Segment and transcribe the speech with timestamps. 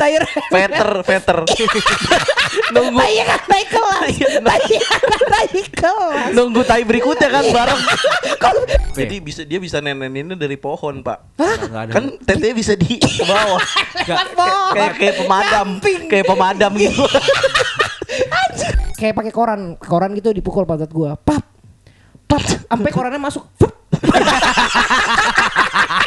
[0.00, 0.22] Tayar.
[0.52, 1.38] Veter, veter.
[2.72, 4.16] nunggu Bayi kan naik kelas.
[4.40, 6.30] Bayi kan naik kelas.
[6.32, 7.80] nunggu tai berikutnya kan bareng.
[8.96, 11.36] Jadi bisa dia bisa neneninnya dari pohon, Pak.
[11.36, 11.92] Enggak ada.
[11.92, 13.60] Kan tetenya bisa di ke bawah.
[14.72, 17.04] Kayak kayak pemadam, kayak pemadam gitu.
[18.96, 21.20] Kayak pakai koran, koran gitu dipukul pantat gua.
[21.20, 21.44] Pap.
[22.26, 23.44] Pap, sampai korannya masuk.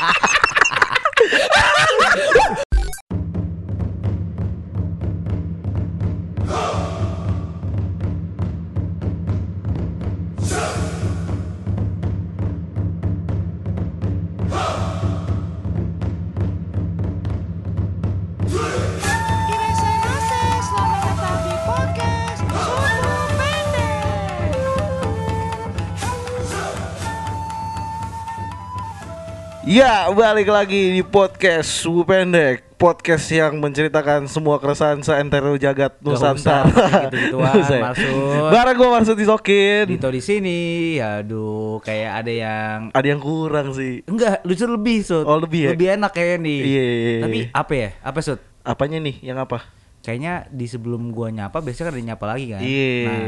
[29.69, 36.65] Ya, balik lagi di podcast Suku Pendek Podcast yang menceritakan semua keresahan seantero jagat Nusantara
[36.73, 37.83] usah gitu-gituan, Nggak usah ya?
[37.85, 38.49] Marsud.
[38.49, 40.59] Barang gue Marsud Isokin Dito di sini,
[40.97, 45.29] aduh kayak ada yang Ada yang kurang sih enggak lucu lebih sud.
[45.29, 45.77] Oh, lebih ya?
[45.77, 46.59] Lebih enak kayaknya nih.
[46.65, 47.21] Iya, iya, iya.
[47.21, 47.89] Tapi apa ya?
[48.01, 48.39] Apa sud?
[48.65, 49.69] Apanya nih, yang apa?
[49.99, 52.59] Kayaknya di sebelum gua nyapa biasanya kan ada nyapa lagi kan.
[52.59, 53.19] Iya Nah,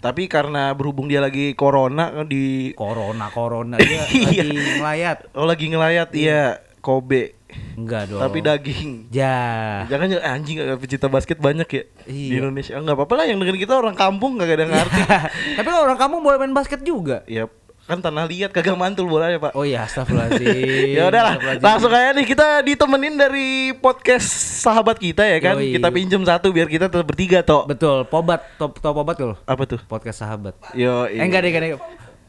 [0.00, 4.24] Tapi karena berhubung dia lagi corona di corona corona dia Iya.
[4.24, 5.16] lagi ngelayat.
[5.32, 6.42] Oh lagi ngelayat iya
[6.78, 7.36] Kobe
[7.76, 8.18] Enggak dong.
[8.18, 9.84] Tapi daging Ja.
[9.86, 12.40] Jangan jangan anjing gak pecinta basket banyak ya di Iya.
[12.40, 12.72] Indonesia.
[12.74, 15.00] Enggak apa-apa lah yang dengerin kita orang kampung gak ada ngerti.
[15.56, 17.22] Tapi kalau orang kamu boleh main basket juga.
[17.26, 17.46] ya
[17.84, 19.52] kan tanah liat kagak mantul bolanya pak.
[19.52, 20.48] Oh iya, astagfirullahaladzim.
[20.96, 24.24] ya udahlah, langsung aja nih kita ditemenin dari podcast
[24.64, 25.60] sahabat kita ya kan.
[25.60, 25.76] Yoi.
[25.76, 27.68] Kita pinjem satu biar kita tetap bertiga toh.
[27.68, 29.36] Betul, pobat, top top pobat tuh.
[29.44, 29.80] Apa tuh?
[29.84, 30.56] Podcast sahabat.
[30.72, 31.70] Yo, Eh enggak deh, enggak deh.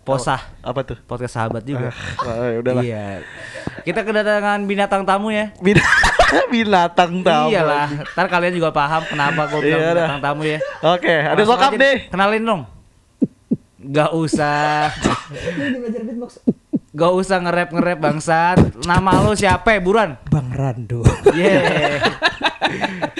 [0.03, 0.43] Posah.
[0.59, 0.99] Apa tuh?
[1.07, 1.89] Podcast sahabat juga.
[2.21, 2.83] Ah, ya udahlah.
[2.83, 3.23] Iya.
[3.87, 5.55] Kita kedatangan binatang tamu ya.
[5.63, 5.79] Bin-
[6.53, 7.49] binatang tamu.
[7.49, 10.59] Iyalah, ntar kalian juga paham kenapa gue bilang Iya binatang tamu ya.
[10.83, 12.11] Oke, ada Langsung sokap deh.
[12.11, 12.74] Kenalin dong.
[13.85, 14.89] Gak usah.
[16.95, 18.57] Gak usah nge-rap nge-rap bangsat.
[18.81, 19.77] Nama lu siapa?
[19.77, 20.17] Buruan.
[20.31, 21.05] Bang Rando.
[21.37, 22.01] Yeah.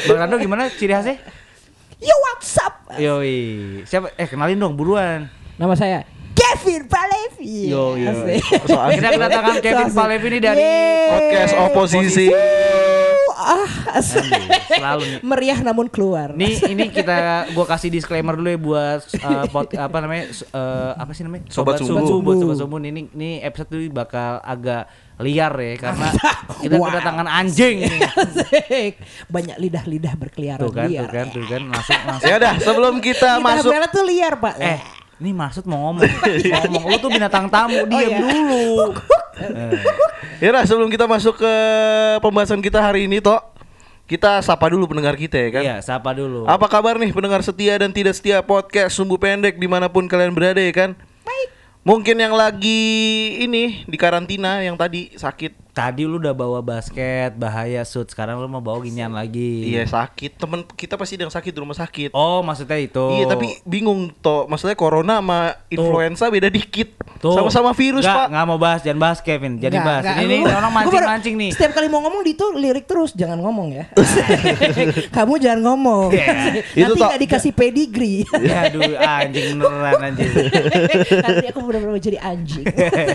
[0.09, 1.21] Bang Rando gimana ciri khasnya?
[2.01, 2.89] Yo what's up?
[2.97, 3.83] Yoi.
[3.85, 4.15] Siapa?
[4.17, 5.29] Eh kenalin dong buruan.
[5.55, 6.03] Nama saya
[6.35, 7.71] Kevin Palevi.
[7.71, 8.11] Yo yo.
[8.91, 9.89] Kita kedatangan Kevin.
[9.93, 11.09] Palevi ini dari Yeay.
[11.11, 12.27] Podcast oposisi.
[13.45, 15.19] Ah, selalu nih.
[15.21, 16.33] meriah namun keluar.
[16.33, 21.11] Nih ini kita gua kasih disclaimer dulu ya buat uh, pod- apa namanya uh, apa
[21.11, 22.01] sih namanya Sobat Sumbu.
[22.01, 26.07] Sobat Sobat Sumbu ini ini episode ini bakal agak liar ya karena
[26.61, 26.89] kita Wow.
[26.89, 27.85] kedatangan anjing.
[27.85, 28.93] Asik.
[29.27, 31.05] Banyak lidah-lidah berkeliaran Tuh kan, liar.
[31.05, 32.27] tuh kan, tuh kan langsung langsung.
[32.27, 34.55] Ya udah, sebelum kita Lidah masuk tuh liar, Pak.
[34.57, 34.79] Eh,
[35.15, 38.19] ini maksud mau ngomong, mau ngomong lu tuh binatang tamu, diam iya.
[38.19, 38.63] dulu.
[40.43, 41.53] Ya udah, sebelum kita masuk ke
[42.19, 43.55] pembahasan kita hari ini, Tok.
[44.05, 45.63] Kita sapa dulu pendengar kita ya kan.
[45.63, 46.43] Iya, sapa dulu.
[46.43, 50.35] Apa kabar nih pendengar setia dan tidak setia podcast Sumbu Pendek di mana pun kalian
[50.35, 50.93] berada ya kan?
[51.25, 51.47] Baik.
[51.87, 52.83] Mungkin yang lagi
[53.41, 55.64] ini di karantina yang tadi sakit.
[55.75, 58.07] Tadi lu udah bawa basket, bahaya shoot.
[58.07, 59.75] Sekarang lu mau bawa ginian lagi.
[59.75, 60.39] Iya sakit.
[60.39, 62.15] Temen kita pasti ada yang sakit di rumah sakit.
[62.15, 63.03] Oh, maksudnya itu.
[63.11, 64.47] Iya tapi bingung toh.
[64.47, 66.95] Maksudnya corona sama influenza beda dikit.
[67.19, 67.35] Tuh.
[67.35, 68.27] Sama-sama virus Nggak, pak.
[68.31, 69.59] Nggak mau bahas, jangan bahas Kevin.
[69.59, 70.03] Jadi Nggak, bahas.
[70.07, 70.15] nggak.
[70.15, 71.49] Ini, ini Gua- orang gua baru- mancing-mancing nih.
[71.51, 73.85] Setiap kali mau ngomong di itu lirik terus, jangan ngomong ya.
[75.15, 76.09] Kamu jangan ngomong.
[76.15, 76.87] Iya.
[76.87, 78.23] Nanti nggak dikasih pedigree.
[78.39, 80.31] Ya aduh anjing beneran anjing.
[81.19, 82.63] Nanti aku benar-benar jadi anjing.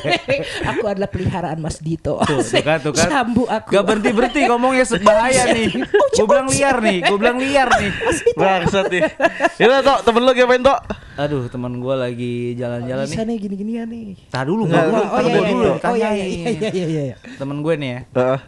[0.71, 2.21] aku adalah peliharaan Mas Dito.
[2.21, 3.09] Tuh, tuh kan, tuh kan.
[3.09, 3.71] Sambu aku.
[3.71, 5.69] Gak berhenti berhenti ngomongnya bahaya nih.
[6.13, 7.91] Gue bilang liar nih, gue bilang liar nih.
[8.35, 9.03] Bangsat nih.
[9.61, 10.79] Ya udah tok temen lu ngapain tok?
[11.21, 13.13] Aduh teman gue lagi jalan-jalan nih.
[13.13, 14.17] Bisa nih gini-ginian nih.
[14.33, 15.85] Tahan dulu, dulu, Oh iya iya dulu, iya.
[15.85, 17.17] Oh iya iya iya iya iya.
[17.37, 18.41] Temen gue nih ya, Heeh.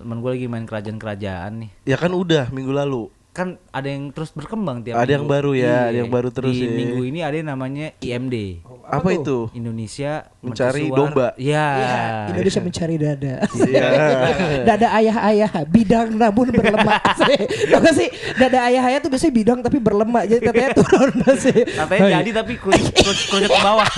[0.00, 1.70] temen gue lagi main kerajaan-kerajaan nih.
[1.84, 3.10] ya kan udah minggu lalu.
[3.40, 5.32] Kan ada yang terus berkembang tiap Ada yang minggu.
[5.32, 5.96] baru ya, ada Iya.
[5.96, 6.68] yang baru terus Di ya.
[6.70, 8.60] minggu ini ada yang namanya IMD.
[8.84, 9.48] Apa itu?
[9.52, 10.98] Indonesia Mencari Mercusuar.
[11.00, 11.26] domba.
[11.34, 11.66] Iya.
[11.72, 11.96] Iya,
[12.28, 13.34] Indonesia mencari dada.
[13.48, 13.86] Iya.
[14.68, 17.00] dada ayah-ayah bidang namun berlemak.
[17.72, 18.08] Tahu gak sih?
[18.34, 20.24] Dada ayah-ayah tuh biasanya bidang tapi berlemak.
[20.26, 21.60] Jadi katanya turun sih.
[21.64, 23.88] Katanya jadi tapi kerucut ke bawah.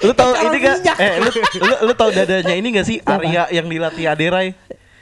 [0.00, 0.96] lu tahu Orang ini gak?
[0.98, 1.30] Eh lu,
[1.60, 4.58] lu, lu tahu dadanya ini gak sih Arya yang dilatih Aderai?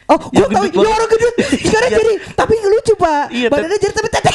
[0.07, 1.35] Oh, gue Yang tahu gendut ya orang gendut.
[1.67, 1.99] Sekarang Iya.
[1.99, 3.25] jadi tapi lucu pak.
[3.35, 4.31] Iya, Badannya jadi tapi tete.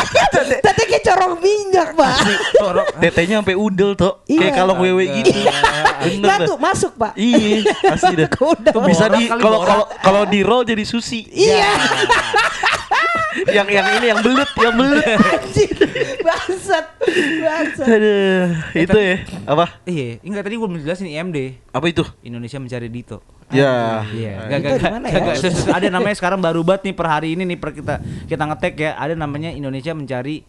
[0.68, 2.16] tete kayak corong minyak pak.
[2.60, 2.86] Corok.
[3.00, 4.20] Tetenya sampai udel tuh.
[4.28, 4.38] Iya.
[4.44, 5.32] Kayak kalong wewe gitu.
[6.20, 7.16] Bener tuh masuk pak.
[7.16, 8.28] Iya, asli dah.
[8.84, 11.24] Bisa di kalau kalau kalau di roll jadi susi.
[11.32, 11.72] Iya.
[13.44, 15.04] Yang yang ini yang belut, yang belut.
[15.36, 15.76] Anjir,
[16.24, 16.86] bangsat,
[17.42, 17.86] bangsat.
[17.86, 19.16] Aduh, itu ya.
[19.44, 19.66] Apa?
[19.84, 21.60] Iya, enggak tadi gue belum jelasin IMD.
[21.72, 22.04] Apa itu?
[22.24, 23.20] Indonesia mencari Dito.
[23.52, 24.02] Ya.
[24.10, 25.50] Iya, Dito gak, gak, di gak, mana gak, ya?
[25.70, 27.94] ada namanya sekarang baru banget nih per hari ini nih per kita
[28.26, 30.42] kita ngetek ya, ada namanya Indonesia mencari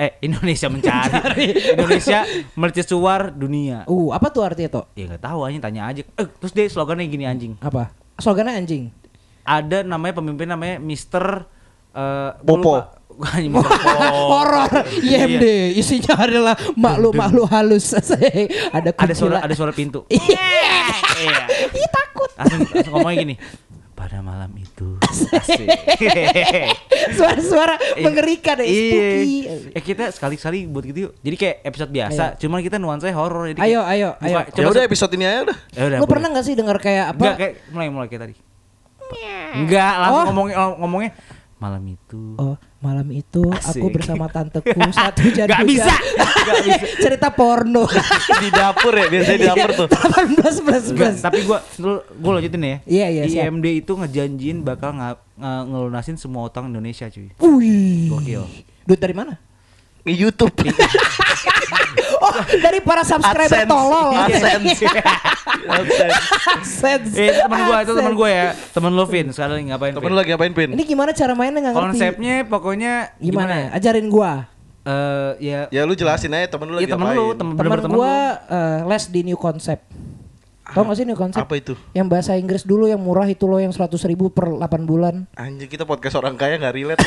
[0.00, 2.24] eh Indonesia mencari Indonesia
[2.56, 3.84] mercusuar dunia.
[3.84, 4.96] Uh, apa tuh artinya, Tok?
[4.96, 6.02] Ya nggak tahu anjing tanya aja.
[6.16, 7.60] Eh, terus dia slogannya gini anjing.
[7.60, 7.92] Apa?
[8.16, 8.88] Slogannya anjing.
[9.44, 11.44] Ada namanya pemimpin namanya Mister
[11.92, 12.72] eh, Popo.
[12.72, 12.82] lupa.
[13.36, 14.04] Anjing, Mister Popo.
[14.32, 15.44] Horor IMD
[15.76, 17.92] isinya adalah makhluk-makhluk halus.
[18.76, 20.08] ada Ada suara ada suara pintu.
[20.08, 20.48] Iya.
[21.20, 21.36] Iya.
[21.68, 22.30] Ih, takut.
[22.34, 23.36] Langsung, langsung ngomongnya gini.
[23.92, 24.96] Pada malam itu.
[27.12, 29.36] Suara-suara mengerikan ya, spooky.
[29.44, 29.76] Iya.
[29.76, 31.12] Eh kita sekali-sekali buat gitu yuk.
[31.20, 32.38] Jadi kayak episode biasa, Ayo.
[32.40, 33.60] cuman kita nuansanya horor jadi.
[33.60, 34.36] Ayo, ayo, ayo.
[34.48, 35.58] Coba Ya udah episode ini aja udah.
[35.70, 35.80] Ya.
[35.92, 36.08] Lu boleh.
[36.08, 37.20] pernah gak sih dengar kayak apa?
[37.20, 38.34] Enggak kayak mulai mulai kayak tadi.
[39.50, 40.26] Enggak, langsung Oh.
[40.30, 41.10] ngomongnya ngomongnya
[41.60, 42.34] malam itu.
[42.34, 43.92] Oh, malam itu aku Asik.
[43.92, 45.92] bersama tanteku saat hujan Nggak bisa.
[45.92, 46.84] Nggak bisa.
[47.04, 47.84] Cerita porno.
[48.40, 49.88] di dapur ya, biasanya di dapur tuh.
[49.92, 51.16] 18 plus plus.
[51.20, 52.76] tapi gua lu gua lanjutin ya.
[52.88, 53.52] Iya, iya, siap.
[53.52, 57.28] IMD itu ngejanjiin bakal nga- ngelunasin semua utang Indonesia, cuy.
[57.36, 58.08] Wih.
[58.08, 58.42] Gokil.
[58.82, 59.36] Duit dari mana?
[60.00, 60.56] Di YouTube.
[62.20, 63.66] Oh, dari para subscriber AdSense.
[63.66, 64.08] tolol.
[64.22, 64.84] AdSense.
[65.66, 66.20] AdSense.
[66.46, 67.10] AdSense.
[67.14, 68.16] Eh, itu teman gua, itu teman AdSense.
[68.16, 68.48] gua ya.
[68.70, 69.92] Temen lu Vin, sekarang lagi ngapain?
[69.92, 70.10] Temen Vin?
[70.10, 70.68] lu lagi ngapain, Pin?
[70.70, 71.86] Ini gimana cara mainnya nggak ngerti?
[71.90, 73.72] Konsepnya pokoknya Gimana?
[73.72, 74.32] Ajarin gua.
[74.80, 77.20] Eh ya Ya lu jelasin aja temen lu lagi Iya temen ngapain.
[77.20, 78.52] lu, temen temen gua lu.
[78.52, 79.84] eh, les di New Concept.
[80.70, 81.40] Tau gak sih New Concept?
[81.40, 81.74] Apa itu?
[81.90, 85.26] Yang bahasa Inggris dulu yang murah itu loh yang 100 ribu per 8 bulan.
[85.34, 87.02] Anjir kita podcast orang kaya gak relate.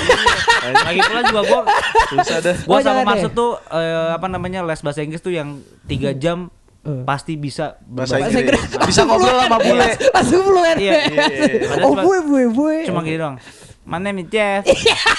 [0.64, 1.62] Lagi pula juga gua
[2.10, 2.56] Susah dah.
[2.62, 3.36] gua Oh, sama jangan Maksud deh.
[3.36, 6.52] tuh eh, apa namanya les bahasa Inggris tuh yang tiga jam
[6.84, 7.08] Eh.
[7.08, 8.60] pasti bisa Bahasa Inggris.
[8.84, 9.88] Bisa ngobrol sama bule.
[10.12, 10.76] Langsung fluent.
[10.76, 11.80] Iya, iya, iya.
[11.80, 12.78] Oh, bue bue bue.
[12.84, 13.40] Cuma gini doang.
[13.84, 14.64] My name is Jeff.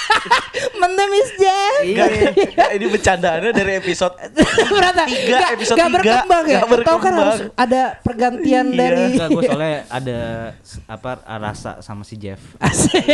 [0.81, 1.79] My name is Jeff.
[1.85, 2.09] Enggak,
[2.73, 4.17] ini bercandaannya dari episode
[4.73, 5.05] Berata.
[5.05, 5.95] Tiga, Gak- episode gak tiga.
[6.01, 6.57] berkembang ya.
[6.57, 7.17] Gak Tahu kan berkembang.
[7.21, 8.75] harus ada pergantian Iya.
[8.75, 10.19] dari Enggak, gue soalnya ada
[10.87, 12.41] apa rasa sama si Jeff.
[12.57, 13.05] Asik.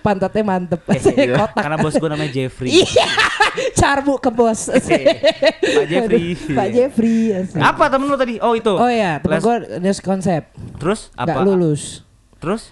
[0.00, 0.80] Pantatnya mantep.
[0.86, 1.34] Asik, Iya.
[1.34, 1.62] kotak.
[1.66, 2.70] Karena bos gue namanya Jeffrey.
[2.70, 3.06] Iya.
[3.74, 4.70] Carbu ke bos.
[4.70, 5.02] Asik.
[5.58, 6.24] Pak Jeffrey.
[6.30, 7.18] Aduh, Pak Jeffrey.
[7.34, 7.58] asik.
[7.58, 8.38] Apa temen lu tadi?
[8.38, 8.70] Oh itu.
[8.70, 10.46] Oh ya, temen Les- gue news konsep.
[10.78, 11.34] Terus apa?
[11.34, 12.06] Gak lulus.
[12.38, 12.70] Terus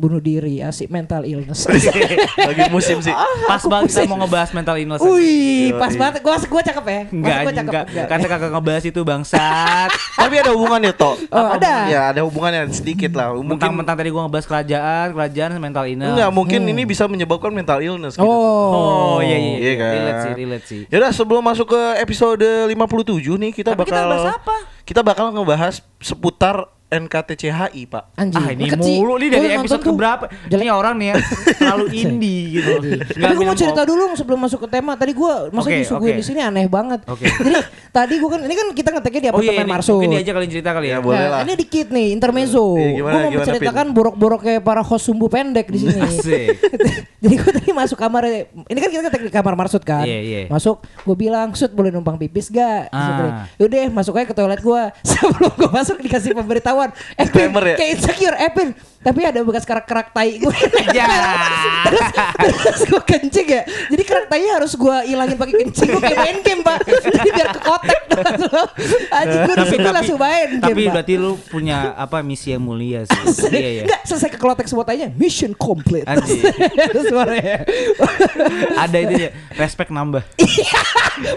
[0.00, 1.68] Bunuh diri, asik mental illness.
[2.48, 3.12] lagi musim sih.
[3.44, 5.04] pas banget kita mau ngebahas mental illness.
[5.04, 6.24] Wih, pas banget.
[6.24, 7.02] Gua gua cakep ya.
[7.12, 7.68] Enggak, gua cakep?
[7.68, 8.06] enggak.
[8.08, 9.90] Kata kakak ngebahas itu bangsat.
[10.24, 11.20] Tapi ada hubungannya toh.
[11.28, 11.74] Oh, ada.
[11.92, 13.36] Ya ada hubungannya sedikit lah.
[13.36, 16.16] Mungkin Mentang-mentang tadi gua ngebahas kerajaan, kerajaan mental illness.
[16.16, 18.24] enggak mungkin ini bisa menyebabkan mental illness gitu.
[18.24, 18.72] Oh.
[18.72, 19.56] Oh, iya iya.
[19.60, 19.92] Iya kan?
[19.92, 20.80] Relate sih, relate sih.
[20.88, 24.56] Yaudah sebelum masuk ke episode 57 nih kita Tapi kita bakal bahas apa?
[24.88, 26.56] Kita bakal ngebahas seputar
[26.90, 28.04] NKTCHI, Pak.
[28.14, 28.36] Anjing.
[28.36, 28.98] Ah ini kecil.
[28.98, 30.26] mulu nih dari episode keberapa?
[30.44, 30.60] Jelek.
[30.60, 31.14] Ini orang nih ya
[31.60, 32.70] terlalu indie gitu.
[33.14, 34.92] Tapi gue mau cerita dulu sebelum masuk ke tema.
[34.94, 36.18] Tadi gue masa Oke, disuguhin oke.
[36.18, 37.00] di sini aneh banget.
[37.06, 37.30] Oke.
[37.46, 37.60] Jadi
[37.90, 40.02] tadi gue kan ini kan kita ngeteknya di Oh iya, Marsud.
[40.02, 40.92] mungkin dia aja kalian cerita kali ya.
[40.92, 41.40] Ya, boleh Nah, lah.
[41.46, 42.74] ini dikit nih intermezzo.
[42.74, 46.02] Iya, gimana, gue mau gimana, menceritakan borok-boroknya para host sumbu pendek di sini.
[47.22, 48.24] Jadi gue tadi masuk kamar
[48.66, 50.08] ini kan kita ngetek di kamar Marsud kan.
[50.08, 50.40] Iya, iya.
[50.48, 53.44] Masuk gue bilang, "Sud, boleh numpang pipis gak?" Ah.
[53.60, 54.82] Yaudah, masuk aja ke toilet gue.
[55.04, 56.79] Sebelum gue masuk dikasih pemberitahuan.
[56.88, 57.76] Eh, Pin, Disclaimer ya?
[57.76, 58.68] kayak insecure, eh Pin,
[59.00, 60.56] tapi ada bekas kerak-kerak tai gue.
[60.92, 61.08] Ya.
[61.88, 62.06] terus
[62.60, 63.62] terus gue kencing ya.
[63.64, 65.88] Jadi kerak tai harus gue ilangin pakai kencing.
[65.88, 66.78] Gue kayak main game, Pak.
[66.84, 68.00] Jadi biar ke kotek.
[69.18, 70.92] Anjing gue di situ langsung main game, tapi Pak.
[70.92, 73.48] berarti lu punya apa misi yang mulia sih.
[73.50, 73.82] iya iya.
[73.88, 76.04] Enggak, selesai ke klotek semua tanya mission complete.
[77.08, 77.64] Suaranya.
[78.84, 80.22] Ada itu ya, respect nambah.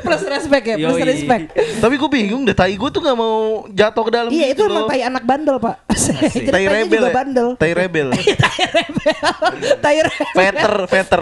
[0.04, 1.08] plus respect ya, plus Yoi.
[1.08, 1.44] respect.
[1.80, 4.68] Tapi gue bingung deh, tai gue tuh gak mau jatuh ke dalam Iya itu gitu
[4.68, 4.90] emang loh.
[4.92, 5.76] tai anak bandel pak.
[6.34, 7.16] Jadi Tai rebel juga ya?
[7.16, 7.48] bandel.
[7.60, 8.10] Tai rebel.
[8.44, 9.18] tai rebel.
[9.80, 10.34] Tai rebel.
[10.36, 11.22] Veter, veter.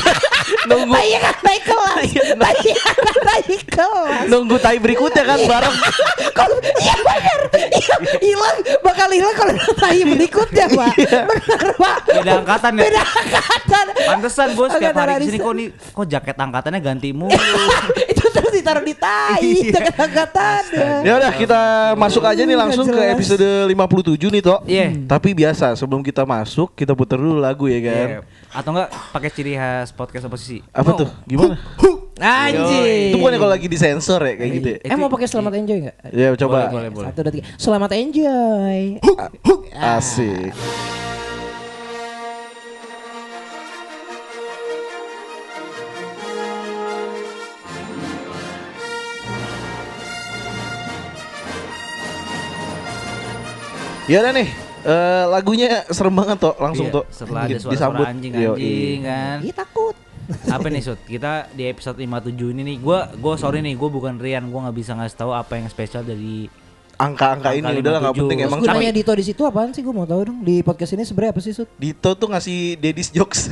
[0.70, 1.96] Nunggu Tai kan naik kelas.
[2.36, 4.24] Tai kan naik kelas.
[4.28, 5.76] nunggu tai berikutnya kan bareng.
[6.38, 7.40] Kalau iya benar.
[7.54, 10.94] Iya hilang bakal hilang kalau tai berikutnya pak.
[10.98, 11.96] Benar pak.
[12.10, 12.82] Beda angkatan ya.
[12.90, 13.86] Beda angkatan.
[13.94, 15.46] Pantesan bos tiap hari ke sini arisan.
[15.46, 17.32] kok nih kok jaket angkatannya ganti mulu.
[18.34, 19.46] Itu terus ditaruh di tai.
[19.74, 20.90] Jaket angkatannya.
[21.06, 21.60] Ya udah kita
[21.94, 24.58] masuk aja nih langsung ke episode 57 nih toh.
[24.66, 24.90] Iya.
[25.06, 28.06] Tapi biasa sebelum kita masuk kita putar dulu lagu ya kan.
[28.10, 28.18] Iya.
[28.50, 30.58] Atau enggak pakai ciri khas podcast oposisi.
[30.74, 31.08] Apa tuh?
[31.30, 31.54] Gimana?
[32.18, 33.14] Anjing.
[33.14, 34.78] Itu bukannya kalau lagi disensor ya kayak gitu ya?
[34.82, 35.96] Eh mau pakai selamat enjoy nggak?
[36.10, 36.70] Ya coba.
[36.74, 37.06] Boleh, boleh.
[37.14, 37.46] Satu dua tiga.
[37.54, 38.98] Selamat enjoy.
[39.74, 40.50] Asik.
[54.04, 54.48] Ya udah nih,
[54.84, 57.04] Eh, lagunya serem banget toh, langsung Iya, toh.
[57.08, 58.10] Setelah ada Di- suara-suara Yoi.
[58.12, 59.36] anjing-anjing kan.
[59.40, 59.96] Ih takut.
[60.56, 61.00] apa nih Sud?
[61.02, 64.76] Kita di episode 57 ini nih gua gua sorry nih, gua bukan Rian, gua nggak
[64.76, 66.52] bisa ngasih tahu apa yang spesial dari
[66.94, 68.20] Angka-angka ini udah nggak 57.
[68.22, 68.60] penting Terus emang.
[68.62, 69.82] gunanya Dito di situ apaan sih?
[69.82, 70.38] Gue mau tahu dong.
[70.46, 71.66] Di podcast ini sebenarnya apa sih, Sud?
[71.74, 73.50] Dito tuh ngasih daddy's jokes.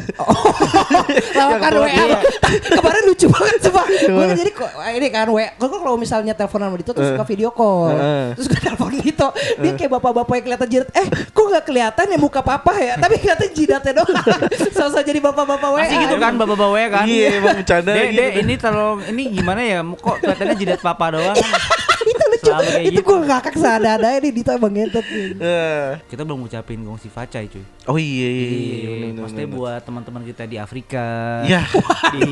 [1.38, 2.20] Lawakan keluar WA.
[2.78, 3.82] Kemarin lucu banget coba.
[3.90, 5.48] Gue jadi kok ini kan WA.
[5.58, 7.98] Gue kalau misalnya teleponan sama Dito terus suka video call.
[7.98, 8.28] Eh.
[8.38, 9.28] Terus gue telepon Dito.
[9.58, 10.88] Dia kayak bapak-bapak yang kelihatan jidat.
[10.94, 12.94] Eh, kok nggak kelihatan ya muka papa ya?
[12.94, 14.22] Tapi kelihatan jidatnya doang.
[14.78, 15.82] Sosok jadi bapak-bapak WA.
[15.82, 17.04] Masih gitu kan bapak-bapak WA kan?
[17.10, 18.38] Iya, emang bercanda Dek, gitu.
[18.46, 19.82] ini tolong ini gimana ya?
[19.82, 21.60] Kok kelihatannya jidat papa doang kan?
[22.02, 22.50] itu lucu.
[22.50, 23.00] Itu gitu.
[23.02, 25.04] gue ngakak seada-ada ini Dito emang ngentot.
[25.40, 27.64] Eh, Kita belum ngucapin gongsi facai cuy.
[27.88, 31.02] Oh iya, iya, iya, Iya, maksudnya buat teman-teman kita di Afrika.
[31.48, 31.64] Ya.
[32.14, 32.22] Di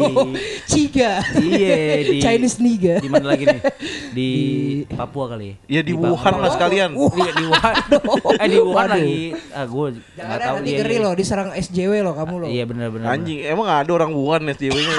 [0.68, 1.24] Ciga.
[1.40, 3.00] iya di Chinese niga.
[3.00, 3.60] Di mana lagi nih?
[4.16, 4.30] Di,
[4.92, 5.80] Papua kali ya?
[5.80, 6.92] Ya di Wuhan lah sekalian.
[6.92, 7.74] Iya di Wuhan.
[8.42, 9.22] eh di Wuhan lagi.
[9.54, 11.04] Ah gue Jangan nggak ada tahu nanti iya, ngeri iya.
[11.06, 12.48] loh diserang SJW loh kamu loh.
[12.50, 13.06] Iya benar-benar.
[13.16, 14.94] Anjing, emang ada orang Wuhan SJW-nya.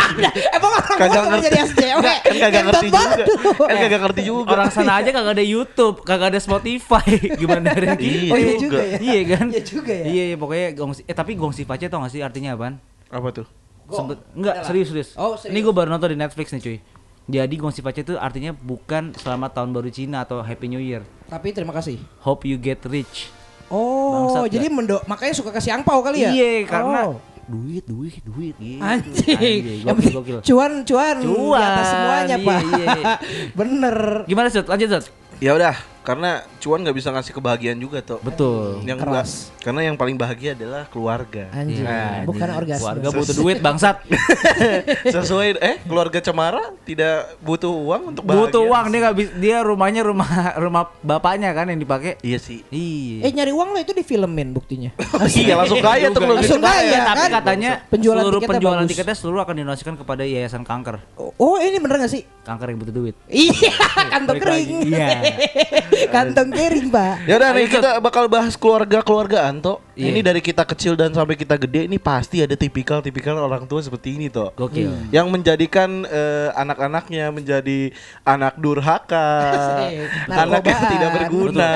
[0.57, 1.45] Emang orang gua ngerti.
[1.45, 1.99] jadi SJW.
[2.01, 3.25] kan kagak ngerti juga.
[3.59, 4.49] Kan kagak ngerti juga.
[4.51, 7.07] Orang sana aja kagak ada YouTube, kagak ada Spotify.
[7.39, 8.79] Gimana dari Iya Oh iya juga.
[8.79, 8.97] juga ya.
[8.99, 9.45] Iya kan?
[9.49, 10.05] Iya juga ya.
[10.05, 12.79] Iya, iya, pokoknya gongsi eh tapi gongsi pace tau gak sih artinya apaan?
[13.07, 13.47] Apa tuh?
[13.87, 15.09] Sempet, enggak, serius, serius.
[15.15, 15.51] Oh, serius.
[15.51, 16.77] Ini gue baru nonton di Netflix nih, cuy.
[17.27, 21.03] Jadi gongsi pace itu artinya bukan selamat tahun baru Cina atau Happy New Year.
[21.27, 21.99] Tapi terima kasih.
[22.19, 23.27] Hope you get rich.
[23.67, 26.31] Oh, Bangsat jadi mendo makanya suka kasih angpau kali ya?
[26.31, 27.19] Iya, karena Oh.
[27.47, 28.79] duit, duit, duit gitu.
[28.79, 29.83] Anjing.
[29.83, 30.37] Gokil, gokil.
[30.41, 32.59] Cuan, cuan, di Cuan, atas semuanya, iya, Pak.
[32.63, 32.87] iya.
[33.59, 33.97] Bener.
[34.23, 34.67] Gimana, Zat?
[34.67, 35.05] Lanjut, Zat.
[35.41, 38.17] Ya udah, karena cuan nggak bisa ngasih kebahagiaan juga toh.
[38.19, 38.81] Betul.
[38.83, 39.31] Yang Keras.
[39.57, 41.45] karena yang paling bahagia adalah keluarga.
[41.51, 42.81] Anjing, Nah, bukan orgasme.
[42.81, 44.01] Keluarga butuh duit, bangsat.
[45.13, 48.41] Sesuai eh keluarga Cemara tidak butuh uang untuk bahagia.
[48.43, 52.65] butuh uang dia nggak bisa dia rumahnya rumah rumah bapaknya kan yang dipakai Iya sih.
[52.67, 54.89] iya Eh nyari uang lo itu difilmin buktinya.
[55.37, 56.65] iya langsung kaya tuh kalau Langsung gitu.
[56.67, 56.99] kaya.
[57.03, 57.31] tapi kan?
[57.35, 58.91] katanya Penjualan seluruh tiketnya penjualan bagus.
[58.91, 60.97] tiketnya seluruh akan dinonasikan kepada yayasan kanker
[61.37, 62.25] Oh ini bener gak sih?
[62.41, 63.73] kanker yang butuh duit Iya,
[64.27, 64.69] Balik kering.
[64.83, 65.07] Iya.
[66.11, 67.27] Kantong kering, Pak.
[67.27, 70.07] Ya udah nih kita bakal bahas keluarga-keluargaan Iya.
[70.07, 74.15] Ini dari kita kecil dan sampai kita gede ini pasti ada tipikal-tipikal orang tua seperti
[74.15, 74.49] ini toh.
[74.51, 79.27] gokil Yang menjadikan eh, anak-anaknya menjadi anak durhaka,
[80.31, 81.71] anak yang tidak berguna,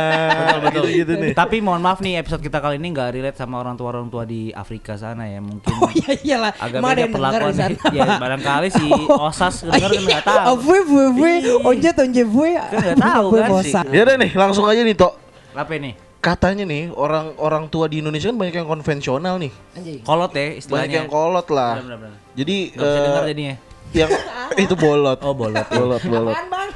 [0.62, 1.32] betul gitu nih.
[1.34, 4.24] tapi mohon maaf nih episode kita kali ini nggak relate sama orang tua orang tua
[4.24, 6.52] di Afrika sana ya mungkin Oh iya iyalah.
[6.56, 7.54] agak Emang beda perlakuan
[7.92, 8.86] ya barangkali si
[9.28, 11.54] osas denger kan nggak tahu Oh, gue, gue, gue, Iya.
[11.60, 12.50] onjet, onjet, gue.
[12.54, 13.86] Kan nggak tahu kan bosan.
[13.90, 15.12] Ya udah nih langsung aja nih toh.
[15.52, 19.54] apa nih Katanya nih orang orang tua di Indonesia kan banyak yang konvensional nih.
[19.78, 20.02] Anjing.
[20.02, 21.74] kolot ya Banyak istilahnya yang kolot lah.
[21.78, 22.18] Benar-benar.
[22.34, 23.56] Jadi nggak bisa eh, dengar jadinya
[23.96, 24.12] yang
[24.66, 25.20] itu bolot.
[25.24, 26.36] oh bolot bolot, bolot.
[26.36, 26.70] Apaan, Bang?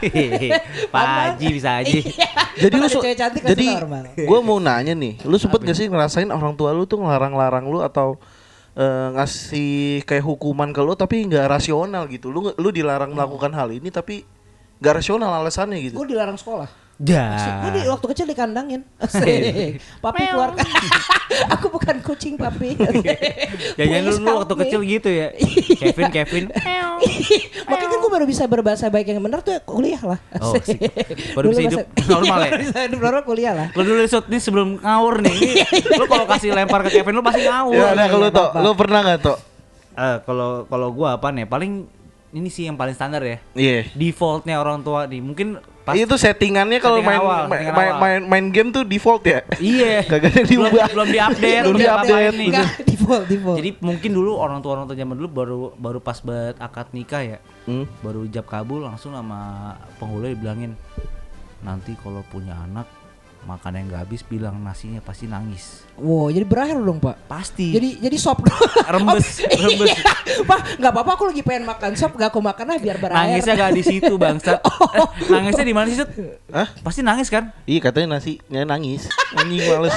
[0.93, 1.99] Pak Haji bisa aja
[2.55, 3.67] Jadi lu cantik jadi
[4.15, 7.79] gue mau nanya nih, lu sempet gak sih ngerasain orang tua lu tuh ngelarang-larang lu
[7.83, 8.19] atau
[8.75, 12.31] eh, ngasih kayak hukuman ke lu tapi nggak rasional gitu.
[12.31, 14.23] Lu lu dilarang melakukan hal ini tapi
[14.79, 15.95] nggak rasional alasannya gitu.
[15.99, 16.67] Gue dilarang sekolah.
[16.99, 17.63] Ya.
[17.63, 18.83] Gue di waktu kecil dikandangin.
[18.99, 19.79] Asik.
[20.03, 20.51] papi keluar.
[21.55, 22.75] Aku bukan kucing papi.
[23.79, 25.31] Jangan Please dulu waktu kecil gitu ya.
[25.79, 26.43] Kevin, Kevin.
[27.71, 30.19] Makanya kan gue baru bisa berbahasa baik yang benar tuh ya kuliah lah.
[30.43, 30.75] Oh, Asik.
[30.75, 30.79] sih.
[31.39, 32.51] Baru bisa hidup normal ya?
[32.51, 33.67] Baru bisa hidup normal kuliah lah.
[33.71, 35.39] Lu dulu Sud, nih sebelum ngawur nih.
[35.95, 37.79] Lu kalau kasih lempar ke Kevin lu pasti ngawur.
[37.79, 38.59] Ya udah kalau iya, Bapak.
[38.59, 39.37] lu pernah nggak toh?
[39.95, 41.47] Eh, kalau kalau gua apa nih?
[41.47, 41.87] Paling
[42.29, 43.37] ini sih yang paling standar ya.
[43.57, 43.89] Iya.
[43.97, 45.17] Defaultnya orang tua nih.
[45.17, 48.01] Mungkin pas Itu settingannya kalau Settingan main, awal, main, settingan main, awal.
[48.01, 49.39] main main game tuh default ya.
[49.57, 50.05] Iya.
[50.11, 50.87] Kagak ada yang belum, diubah.
[50.93, 52.47] belum diupdate, Belum diupdate, nih.
[52.53, 53.57] Enggak, default, default.
[53.57, 57.21] Jadi mungkin dulu orang tua orang tua zaman dulu baru baru pas banget akad nikah
[57.25, 57.37] ya.
[57.65, 57.89] Hmm.
[58.05, 60.77] Baru ijab kabul langsung sama penghulu dibilangin
[61.59, 62.87] nanti kalau punya anak
[63.41, 65.83] makan yang gak habis bilang nasinya pasti nangis.
[65.95, 67.15] wow, jadi berakhir dong, Pak.
[67.25, 67.71] Pasti.
[67.71, 68.39] Jadi jadi sop
[68.93, 69.89] Rembes, Oh, rembes.
[69.89, 69.99] iya.
[70.41, 73.19] Pak, nggak apa-apa aku lagi pengen makan sop, gak aku makan lah biar berakhir.
[73.19, 74.59] Nangisnya gak di situ bangsat.
[74.59, 76.03] Eh, nangisnya di mana sih?
[76.49, 76.67] Hah?
[76.79, 77.51] Pasti nangis kan?
[77.63, 79.07] Iya katanya nasinya nangis.
[79.33, 79.95] Anjing males.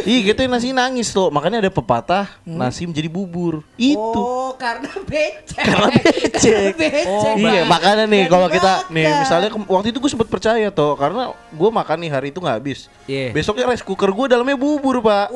[0.00, 1.28] Iya katanya nasi nangis tuh.
[1.28, 3.60] Makanya ada pepatah nasi menjadi bubur.
[3.74, 3.98] Itu.
[3.98, 5.56] Oh, karena becek.
[5.56, 6.72] Karena becek.
[6.74, 7.04] becek.
[7.06, 11.30] Oh, iya, makanya nih kalau kita nih misalnya waktu itu gue sempet percaya tuh karena
[11.32, 12.86] gue makan nih hari itu nggak habis.
[13.04, 13.30] Iya.
[13.30, 15.28] Besoknya rice cooker gue dalamnya bubur pak.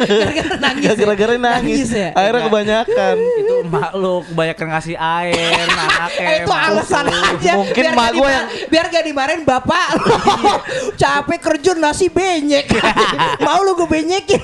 [0.00, 0.84] gara-gara nangis.
[0.84, 0.94] ya?
[0.96, 1.88] Gara-gara nangis.
[1.90, 2.08] ya?
[2.12, 3.14] Akhirnya kebanyakan.
[3.36, 6.24] Itu mak lu kebanyakan ngasih air, anaknya.
[6.24, 7.52] Eh, itu alasan aja.
[7.56, 9.86] Mungkin Biar mak gak gua dima- yang- biar gak dimarahin bapak.
[11.00, 12.66] Capek kerja nasi benyek.
[13.46, 14.40] Mau lu gue benyekin.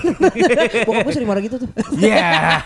[0.84, 1.68] Bokap gue sering marah gitu tuh.
[1.92, 2.60] Iya.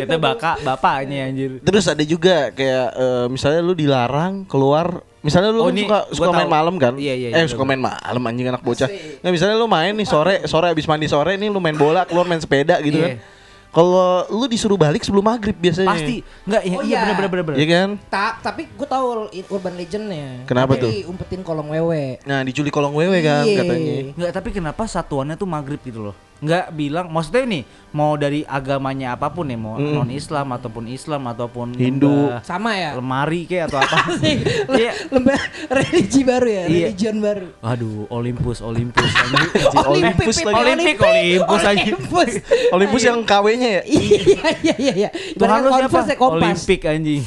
[0.00, 1.58] Itu bapak bapaknya anjir.
[1.60, 5.98] Terus ada juga kayak eh, misalnya lu dilarang keluar Misalnya lu Oh, kan ini suka
[6.16, 6.56] suka main tahu.
[6.56, 6.96] malam kan?
[6.96, 7.76] Iya, iya, Eh iya, suka bener.
[7.76, 8.88] main malam anjing anak bocah.
[8.88, 12.24] Nggak misalnya lu main nih sore sore abis mandi sore nih lu main bola keluar
[12.24, 13.20] main sepeda gitu Iya.
[13.20, 13.39] kan.
[13.70, 15.94] Kalau lu disuruh balik sebelum maghrib biasanya.
[15.94, 17.00] Pasti enggak ya, Oh, iya iya.
[17.08, 17.56] benar benar benar.
[17.56, 17.88] Iya kan?
[18.04, 19.04] Tak, tapi gue tahu
[19.48, 20.42] urban legendnya.
[20.42, 20.90] Kenapa tuh?
[20.90, 22.18] Diumpetin kolong wewe.
[22.22, 23.58] Nah diculik kolong wewe kan Iya.
[23.58, 23.94] katanya.
[24.12, 26.16] Enggak, tapi kenapa satuannya tuh maghrib gitu loh?
[26.40, 27.62] Enggak bilang, maksudnya nih
[27.92, 29.92] mau dari agamanya apa pun ya, mau Mm.
[29.92, 32.32] non Islam ataupun Islam ataupun Hindu.
[32.40, 32.96] Sama ya.
[32.96, 34.08] lemari kayak atau apa?
[34.72, 34.92] Iya.
[35.10, 35.36] Lembah
[35.68, 36.86] religi baru ya, Iya.
[36.88, 37.48] religion baru.
[37.60, 39.04] Aduh, Olympus, Olympus.
[39.84, 41.76] Olympus Olympus aja.
[41.76, 42.30] Olympus.
[42.72, 43.20] Olympus yang
[43.60, 43.82] KW-nya ya?
[43.84, 45.10] Iya iya iya iya.
[45.36, 46.00] Tuhan Ibaratnya lu siapa?
[46.08, 46.40] Ya, Kompas.
[46.40, 47.22] Olimpik anjing.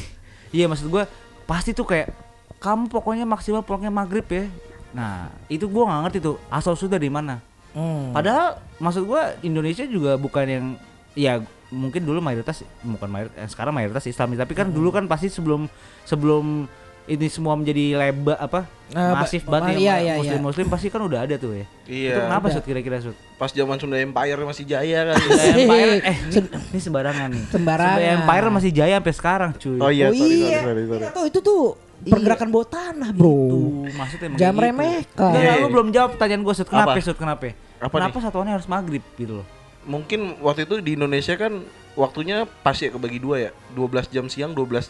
[0.50, 1.04] Iya maksud gua
[1.46, 2.10] pasti tuh kayak
[2.58, 4.50] kamu pokoknya maksimal pulangnya maghrib ya.
[4.98, 7.38] Nah itu gua nggak ngerti tuh asal sudah di mana.
[7.74, 8.14] Hmm.
[8.14, 10.66] Padahal maksud gua Indonesia juga bukan yang
[11.14, 11.42] ya
[11.74, 15.66] mungkin dulu mayoritas bukan mayoritas sekarang mayoritas Islam tapi kan dulu kan pasti sebelum
[16.06, 16.70] sebelum
[17.06, 20.46] ini semua menjadi lebar apa ba- masif ba- banget iya, ya iya, muslim iya.
[20.46, 22.10] muslim pasti kan udah ada tuh ya Iya.
[22.10, 25.20] itu kenapa sud kira-kira sud Pas zaman Sunda Empire masih jaya kan.
[25.20, 27.98] Sunda Empire eh ini, ini sembarangan nih Sembarangan.
[27.98, 30.60] Sunda Empire masih jaya sampai sekarang cuy Oh iya, oh sorry, iya.
[30.62, 31.04] sorry, sorry, sorry.
[31.12, 31.62] Tahu, itu tuh
[32.04, 33.32] pergerakan bawah tanah, Bro.
[33.32, 33.58] Itu
[33.94, 34.58] maksudnya Jangan gitu.
[34.58, 35.32] meremehkan.
[35.34, 35.54] Nggak, Iya.
[35.58, 36.68] lu belum jawab pertanyaan gue Sud.
[36.68, 37.00] Kenapa Apa?
[37.02, 37.18] Sud?
[37.18, 37.44] Kenapa?
[37.80, 38.24] Apa Kenapa nih?
[38.24, 39.48] satuannya harus maghrib gitu loh?
[39.84, 43.52] Mungkin waktu itu di Indonesia kan waktunya pas ya kebagi dua ya.
[43.70, 44.88] 12 jam siang, 12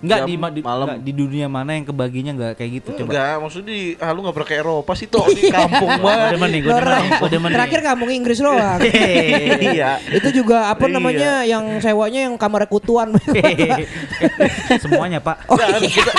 [0.00, 0.86] Enggak jam di, di, malam.
[1.04, 3.10] di dunia mana yang kebaginya enggak kayak gitu coba.
[3.12, 6.30] Enggak, maksudnya di ah, lu gak pernah ke Eropa sih toh di kampung banget.
[6.32, 7.52] demen nih, nih.
[7.52, 8.80] Terakhir kampung Inggris doang.
[9.76, 10.00] iya.
[10.08, 10.94] itu juga apa Iya.
[10.96, 13.12] namanya yang sewanya yang kamar kutuan.
[14.82, 15.44] Semuanya pak.
[15.50, 16.12] Kan kita,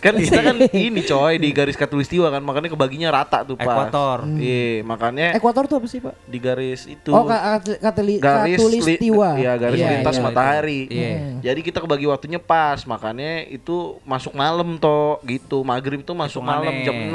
[0.00, 3.68] kan kita kan ini coy di garis katulistiwa kan makanya kebaginya rata tuh pas.
[3.68, 4.24] Ekuator.
[4.40, 6.16] Iya, makanya Ekuator tuh apa sih, Pak?
[6.24, 9.36] di garis itu Oh, katulistiwa.
[9.36, 10.24] Iya, garis Iya, lintas iya.
[10.24, 10.80] matahari.
[10.88, 11.10] Iya.
[11.12, 11.36] Hmm.
[11.44, 15.60] Jadi kita kebagi waktunya pas, makanya itu masuk malam toh gitu.
[15.60, 17.12] Maghrib itu masuk malam jam 6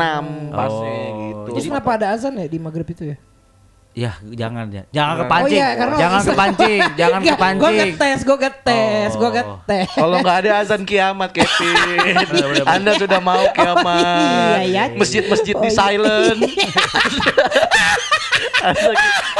[0.49, 1.49] pasnya Oh, gitu.
[1.53, 3.17] Terus kenapa ada azan ya di maghrib itu ya?
[3.95, 4.83] Ya jangan ya.
[4.91, 5.55] Jangan Oh, kepancing.
[5.55, 6.79] iya, karena jangan kepancing.
[6.99, 7.75] Jangan Gue kepancing.
[7.79, 9.31] ngetes, gue ngetes, gue Oh.
[9.31, 9.87] ngetes.
[9.95, 12.15] Kalau nggak ada azan kiamat, Kevin,
[12.67, 14.59] Anda sudah mau kiamat.
[14.67, 14.99] iya, ya.
[14.99, 15.71] Masjid-masjid di Oh, iya.
[15.71, 16.39] silent.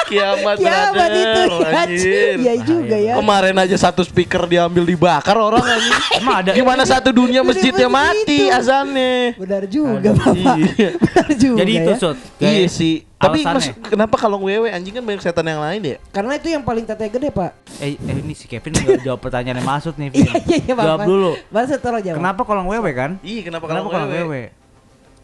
[0.06, 2.36] Kiamat Kiamat itu ya, anjir.
[2.38, 3.14] Iya juga ya.
[3.18, 5.96] Kemarin aja satu speaker diambil dibakar orang anjing.
[6.22, 6.52] Emang ada.
[6.54, 9.34] Gimana satu dunia masjidnya mati azannya?
[9.40, 10.56] Benar juga, Bapak.
[10.62, 10.90] Iya.
[11.00, 11.98] Benar juga Jadi itu ya.
[11.98, 12.18] Sud.
[12.38, 12.96] Iya sih.
[13.16, 15.98] Tapi mas, kenapa kalau wewe anjing kan banyak setan yang lain ya?
[16.14, 17.52] Karena itu yang paling tete gede, Pak.
[17.82, 20.12] Eh, eh ini si Kevin nggak jawab pertanyaan yang masuk nih.
[20.16, 20.74] Iya, iya, iya.
[20.76, 21.32] Jawab dulu.
[21.50, 22.18] Baru tolong jawab.
[22.22, 23.12] Kenapa kolong wewe kan?
[23.26, 24.54] Iya, kenapa kalau wewe?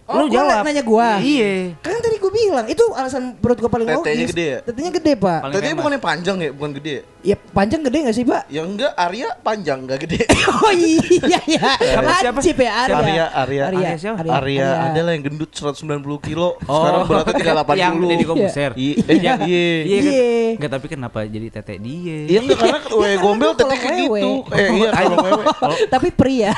[0.04, 0.64] Oh, Lu gua jawab.
[0.66, 1.10] nanya gua.
[1.18, 1.72] Iya.
[1.80, 4.30] Kan tadi gue bilang, itu alasan perut gue paling Tetenya logis.
[4.30, 4.58] gede ya?
[4.62, 5.40] Tetenya gede, Pak.
[5.40, 5.78] Paling Tadi famous.
[5.78, 6.92] bukan yang panjang ya, bukan gede.
[6.92, 7.02] ya?
[7.22, 8.42] Ya panjang gede gak sih, Pak?
[8.48, 10.20] Ya enggak, Arya panjang enggak gede.
[10.52, 11.70] Oh iya ya.
[11.80, 12.34] Siapa?
[12.34, 12.96] Lancip ya Arya.
[12.98, 13.62] Arya, Arya.
[13.64, 14.20] Arya, Arya siapa?
[14.22, 15.80] Arya ada lah yang gendut 190
[16.22, 17.34] kilo, sekarang beratnya
[17.64, 17.78] 380.
[17.78, 18.72] Yang Deddy Kobuser.
[18.74, 19.34] Iya, eh, Iya.
[19.40, 19.66] iya.
[19.82, 20.12] Iya kan?
[20.12, 20.28] Iya.
[20.52, 22.18] Enggak tapi kenapa jadi tete dia?
[22.28, 24.32] Iya enggak karena wewe karena gombel gua tetek kayak gitu.
[24.52, 25.44] Eh iya kalau wewe.
[25.88, 26.52] Tapi pria.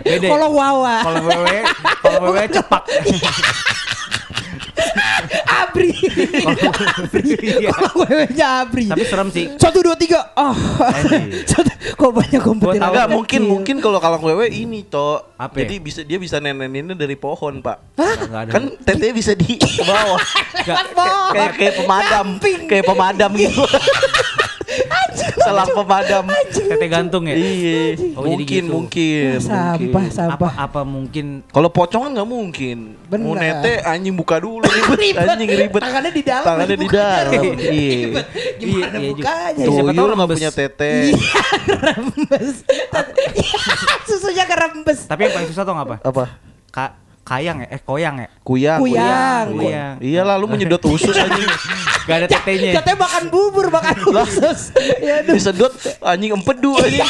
[0.00, 0.28] Beda.
[0.28, 0.96] Kalau wawa.
[1.02, 1.56] Kalau wewe,
[1.98, 2.82] kalau wewe cepak.
[5.46, 5.90] Abri.
[6.98, 7.30] Abri.
[7.38, 7.70] Iya.
[7.72, 8.86] Kalau wewenya Abri.
[8.90, 9.44] Tapi serem sih.
[9.56, 10.34] Satu dua tiga.
[10.34, 10.54] Oh.
[11.50, 11.70] Satu.
[11.96, 12.80] Kok banyak komputer.
[12.80, 15.22] Enggak mungkin mungkin kalau kalau wewe ini toh.
[15.36, 15.64] Apa?
[15.64, 17.96] Jadi bisa dia bisa neneninnya dari pohon, Pak.
[17.96, 18.50] Enggak ada.
[18.52, 20.20] Kan tetenya bisa di ke bawah.
[20.68, 21.32] Kan pohon.
[21.34, 22.26] kayak kayak pemadam,
[22.68, 23.64] kayak pemadam gitu.
[25.36, 26.24] Selang pemadam.
[26.48, 27.34] tete gantung ya?
[27.34, 28.72] Iya, Oh, jadi mungkin gitu.
[28.72, 29.32] mungkin.
[29.38, 29.74] Sampah.
[29.80, 30.52] Apa sampah.
[30.56, 32.78] apa mungkin Kalau pocongan nggak mungkin.
[33.04, 33.24] Bener.
[33.24, 35.26] Mau nete anjing buka dulu ribet, Ribet.
[35.28, 35.80] anjing ribet.
[35.80, 37.32] Tangannya di dalam, Tangannya di dalam.
[37.32, 37.70] Iya.
[37.70, 38.26] Ribet.
[38.56, 39.62] Gimana Iya, iya bukanya?
[39.62, 39.72] Tuh.
[39.72, 40.92] siapa tahu nggak punya tete.
[41.02, 41.18] Iya,
[41.80, 42.50] rembes.
[44.04, 44.98] Susunya kerembes.
[45.06, 45.96] tapi yang paling susah tau apa?
[46.00, 46.24] Apa?
[46.70, 46.86] Ka
[47.30, 47.68] kayang ya?
[47.70, 48.28] Eh koyang ya?
[48.42, 48.80] Kuyang.
[48.82, 49.46] Kuyang.
[49.54, 49.94] Kuyang.
[50.02, 51.46] Iya lah lu menyedot usus anjing.
[52.10, 52.82] Gak ada tetenya.
[52.82, 54.74] Katanya makan bubur, makan khusus.
[55.00, 55.22] Ya.
[55.22, 55.70] Disedot
[56.02, 57.06] anjing empedu anjing.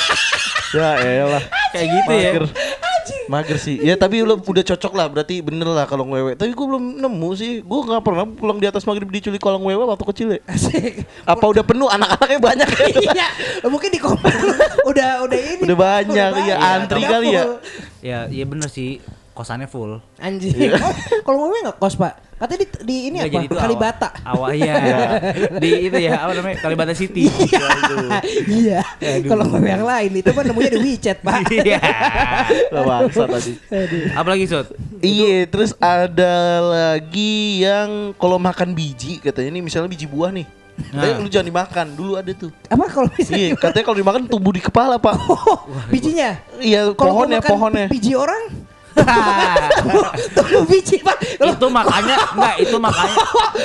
[0.77, 0.93] ya
[1.25, 1.45] elah.
[1.73, 2.31] Kayak gitu ya.
[2.37, 2.45] Mager.
[3.31, 3.77] Mager sih.
[3.81, 6.37] Ya tapi lu udah cocok lah berarti bener lah kalau wewe.
[6.37, 7.53] Tapi gua belum nemu sih.
[7.65, 10.41] Gua nggak pernah pulang di atas maghrib diculik kolong wewe waktu kecil ya.
[10.45, 11.09] Asik.
[11.25, 12.69] Apa udah penuh anak-anaknya banyak
[13.01, 13.27] Iya,
[13.67, 14.35] mungkin di komen
[14.85, 15.63] udah udah ini.
[15.65, 16.59] Udah banyak, iya, banyak.
[16.59, 17.43] antri Udah kali ya.
[17.43, 17.55] full.
[18.01, 19.01] Ya, iya bener sih.
[19.41, 19.97] Kosannya full.
[20.21, 20.53] Anjing.
[20.53, 20.93] Oh,
[21.25, 22.37] Kalau mau nggak kos, Pak?
[22.37, 23.37] Katanya di, di ini Nggak, apa?
[23.41, 24.09] jadi Kalibata.
[24.21, 24.75] Awal, awal iya.
[25.65, 26.57] Di itu ya, apa namanya?
[26.61, 27.25] Kalibata City.
[28.45, 28.85] Iya.
[29.25, 31.49] Kalau mau yang lain itu kan nemunya di WeChat, Pak.
[31.57, 31.81] Iya.
[32.69, 33.53] Lah bangsa tadi.
[34.13, 34.77] Apalagi Sud?
[35.01, 40.45] Iya, terus ada lagi yang kalau makan biji katanya nih misalnya biji buah nih.
[40.93, 41.17] Nah.
[41.17, 41.87] lu jangan dimakan.
[41.97, 42.53] Dulu ada tuh.
[42.69, 45.17] Apa kalau misalnya Iya, katanya kalau dimakan tumbuh di kepala, Pak.
[45.33, 46.37] Oh, bijinya.
[46.61, 47.89] Iya, pohonnya, pohonnya.
[47.89, 48.69] Biji orang
[50.37, 51.17] Tumbuh biji pak.
[51.41, 53.17] Lo itu makanya enggak itu makanya.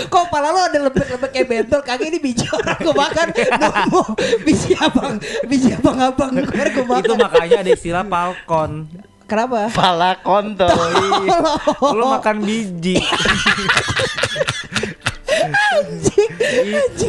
[0.07, 1.81] Kok pala lo ada lembek-lembek kayak bentol?
[1.83, 3.27] Kagak ini biji orang gue makan.
[3.35, 4.01] Nemu
[4.45, 5.13] biji abang
[5.47, 7.03] biji abang abang gue makan.
[7.03, 8.87] Itu makanya ada istilah falcon
[9.25, 9.69] kenapa?
[9.73, 10.69] Pala kontol.
[11.97, 13.01] lu makan biji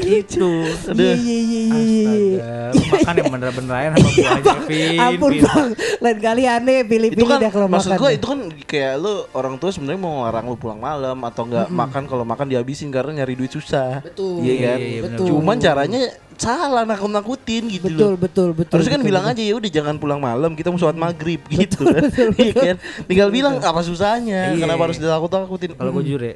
[0.07, 0.51] itu
[0.95, 5.43] iya iya iya iya iya lu makan yang bener-beneran sama buahnya Vin ampun Vin.
[5.43, 9.15] bang lain kali aneh pilih-pilih kan deh kalau maksud makan gua itu kan kayak lu
[9.33, 13.23] orang tua sebenarnya mau ngelarang lu pulang malam atau nggak makan kalau makan dihabisin karena
[13.23, 14.03] nyari duit susah.
[14.03, 14.79] betul Iya kan?
[14.79, 16.03] iya, betul Cuman caranya
[16.37, 18.19] salah nakut-nakutin gitu betul loh.
[18.19, 19.35] betul betul Harusnya kan betul, bilang betul.
[19.37, 22.03] aja ya udah jangan pulang malam kita mau sholat maghrib gitu kan.
[22.37, 22.77] Iya kan?
[23.07, 24.53] Tinggal bilang apa susahnya?
[24.53, 24.61] Iya.
[24.61, 25.73] Kenapa harus ditakut-takutin?
[25.75, 26.35] kalau gue jujur ya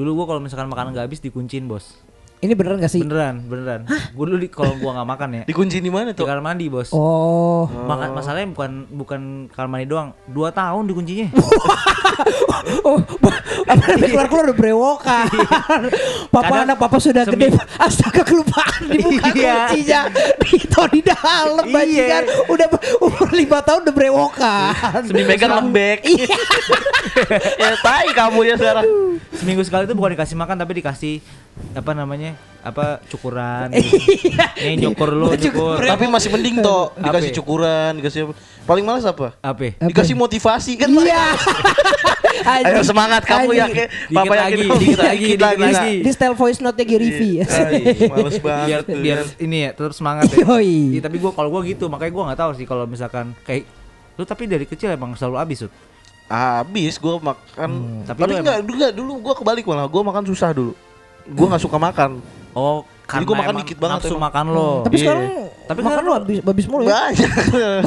[0.00, 2.00] dulu gue kalau misalkan makanan nggak habis dikuncin bos
[2.40, 5.76] ini beneran gak sih beneran beneran gue dulu di kalau gue nggak makan ya Dikunci
[5.76, 6.24] di mana di tuh?
[6.24, 11.28] kamar mandi bos oh Maka, masalahnya bukan bukan kamar mandi doang dua tahun dikuncinya
[12.82, 13.00] Oh,
[13.64, 15.26] apa namanya keluar keluar udah brewokan.
[16.28, 17.48] papa Kadang anak papa sudah gede.
[17.78, 19.54] Astaga kelupaan dibuka Iya.
[19.64, 20.00] kuncinya.
[20.38, 21.72] Dito di dalam Iya.
[21.72, 22.22] bajingan.
[22.46, 22.66] Udah
[23.00, 25.02] umur lima tahun udah brewokan.
[25.08, 26.04] Megang lembek.
[26.04, 26.36] Iya.
[27.62, 28.86] ya tai kamu ya sekarang.
[29.40, 31.24] Seminggu sekali itu bukan dikasih makan tapi dikasih
[31.72, 33.96] apa namanya apa cukuran gitu.
[34.68, 35.40] nih nyukur lu Cukur.
[35.40, 38.34] nyukur Tapi masih mending toh dikasih cukuran, dikasih apa?
[38.68, 39.32] Paling males apa?
[39.40, 39.80] apa?
[39.80, 40.92] Dikasih motivasi kan.
[40.92, 41.24] Iya.
[42.40, 43.66] Ayo semangat kamu ya
[44.08, 45.60] Papa lagi, yakin kamu dikit lagi, dikit lagi.
[45.60, 45.94] lagi.
[46.00, 46.96] Di style voice note-nya.
[46.96, 49.44] Iya, ay, Males banget biar tuh, biar kan.
[49.44, 50.44] ini ya tetap semangat ya.
[50.48, 50.96] Yoi.
[50.96, 53.68] Iya, tapi gua kalau gua gitu makanya gua nggak tahu sih kalau misalkan kayak
[54.16, 55.72] lu tapi dari kecil emang selalu habis Sud.
[56.30, 57.70] Habis gua makan
[58.06, 60.72] tapi tapi, lu enggak dulu enggak dulu gua kebalik malah gua makan susah dulu.
[61.26, 62.22] Gua nggak suka makan.
[62.50, 64.70] Oh, Jadi karena gua makan dikit banget nafsu makan lo.
[64.82, 65.02] Tapi Iya.
[65.02, 65.24] sekarang
[65.60, 66.90] Tapi makan kan lu habis habis mulu ya.
[66.90, 67.30] Banyak.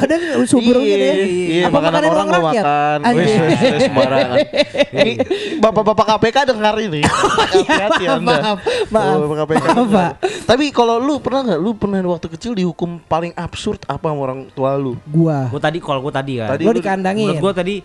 [0.00, 1.12] Kadang subur gitu ya.
[1.14, 2.64] Iya, Apa makanan makanan orang rakyat?
[2.64, 2.98] makan.
[3.12, 4.36] Wes, wes, sembarangan.
[4.96, 5.12] Ini
[5.58, 7.00] bapak-bapak KPK dengar ini.
[7.52, 8.32] Hati-hati maaf, Anda.
[8.34, 9.16] maaf, maaf.
[9.18, 10.12] Bapak KPK Maaf.
[10.44, 14.40] Tapi kalau lu pernah nggak lu pernah waktu kecil dihukum paling absurd apa sama orang
[14.50, 14.96] tua lu?
[15.04, 15.48] Gua.
[15.48, 16.56] Gua tadi kalau gua tadi kan.
[16.56, 17.26] Tadi Gua lu- dikandangin.
[17.26, 17.84] Menurut gua tadi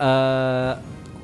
[0.00, 0.72] eh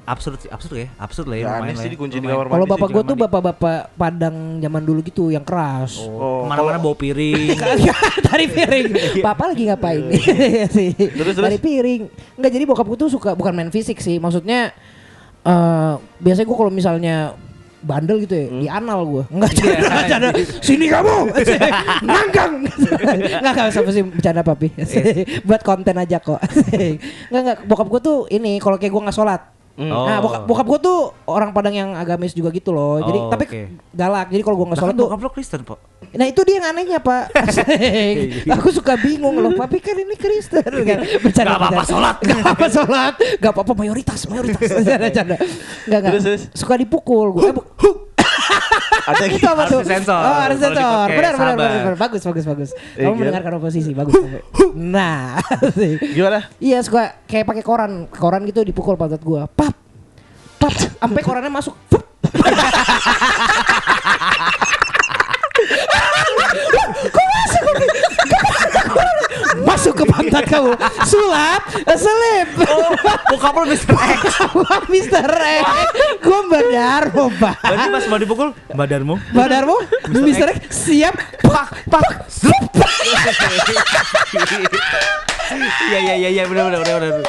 [0.07, 1.43] absurd sih, absurd ya, absurd lah ya.
[1.43, 3.17] Ya, aneh lah sih ya, dikunci di kamar Kalau mandi bapak sih, gua kamar tuh
[3.19, 5.99] bapak-bapak Padang zaman dulu gitu yang keras.
[5.99, 7.59] Oh, Ke mana-mana kalau- bawa piring.
[8.31, 8.87] Dari piring.
[9.27, 10.23] Papa lagi ngapain nih?
[10.79, 10.91] sih.
[10.95, 11.43] Terus, terus?
[11.43, 12.03] Dari piring.
[12.39, 14.23] Enggak jadi bokap gue tuh suka bukan main fisik sih.
[14.23, 14.71] Maksudnya
[15.43, 17.35] eh biasanya gue kalau misalnya
[17.87, 19.25] bandel gitu ya, di anal gue.
[19.31, 20.29] Enggak canda, canda.
[20.61, 21.31] Sini kamu.
[22.11, 22.53] Ngangkang.
[22.67, 24.69] Enggak enggak sampai sih bercanda papi.
[25.49, 26.43] Buat konten aja kok.
[27.31, 29.56] Enggak enggak bokap gue tuh ini kalau kayak gue nggak sholat.
[29.77, 30.09] Oh.
[30.09, 32.97] Nah, bokap, bokap gue tuh orang Padang yang agamis juga gitu loh.
[32.99, 33.61] Jadi Oh, tapi oke.
[33.93, 34.33] galak.
[34.33, 35.79] Jadi kalau gue nggak sholat tuh bokap lo Kristen, Pak.
[36.13, 37.67] Nah itu dia yang anehnya pak Asik.
[38.49, 42.17] Aku suka bingung loh Tapi kan ini Kristen kan Bercanda Gak apa-apa sholat.
[42.21, 44.71] Gak apa sholat Gak apa-apa mayoritas Mayoritas
[45.03, 45.37] Bercanda
[45.85, 46.49] Gak gak terus.
[46.53, 47.49] Suka dipukul gue
[49.07, 49.81] Ada Itu apa tuh?
[49.81, 50.19] disensor.
[50.19, 51.07] Oh harus sensor.
[51.09, 51.95] Benar benar benar.
[51.97, 52.71] Bagus bagus bagus.
[52.95, 53.19] Eh, Kamu kan?
[53.23, 54.15] mendengarkan oposisi Bagus.
[54.73, 55.39] Nah.
[56.17, 56.51] Gimana?
[56.59, 57.93] Iya suka Kayak pakai koran.
[58.09, 59.75] Koran gitu dipukul pantat gue Pap.
[60.57, 60.75] Pap.
[60.97, 62.03] Sampai korannya masuk Fup.
[67.07, 67.63] Kok masuk
[69.87, 70.75] Masuk ke pantat kamu
[71.07, 71.63] Sulap
[71.95, 72.91] Selip Oh,
[73.31, 73.95] bokap lo Mr.
[73.95, 74.23] X.
[74.91, 75.63] Mister X
[76.19, 79.15] Gue Mbak Darmo Pak Berarti pas mau dipukul, Mbak Darmo.
[79.31, 79.79] Mbak Darmo
[80.11, 82.67] Mister X Siap Pak Pak Zup
[85.87, 87.23] Iya iya iya iya benar benar benar benar.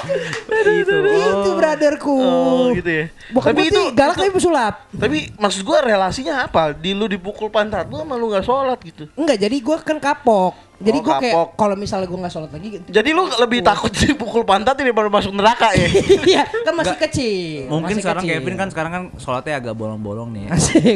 [0.67, 0.93] Itu.
[1.13, 3.05] Itu brotherku Oh, gitu ya.
[3.29, 6.73] Bokap Tapi itu galak tapi pesulap Tapi maksud gua relasinya apa?
[6.73, 9.05] Di lu dipukul pantat lu sama lu nggak sholat gitu.
[9.13, 11.35] Enggak jadi gue kan kapok Jadi Oh, gue kayak.
[11.53, 15.73] Kalau misalnya gue gak sholat lagi Jadi lu lebih takut dipukul pantat daripada masuk neraka
[15.73, 15.87] ya?
[16.23, 18.33] Iya kan masih kecil Mungkin masih sekarang kecil.
[18.37, 20.51] Kevin kan sekarang kan sholatnya agak bolong-bolong nih ya.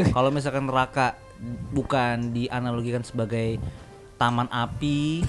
[0.07, 1.17] Kalau misalkan neraka
[1.69, 3.57] bukan dianalogikan sebagai
[4.15, 5.25] taman api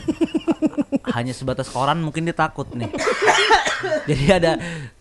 [1.16, 2.92] hanya sebatas koran mungkin dia takut nih.
[4.08, 4.52] Jadi ada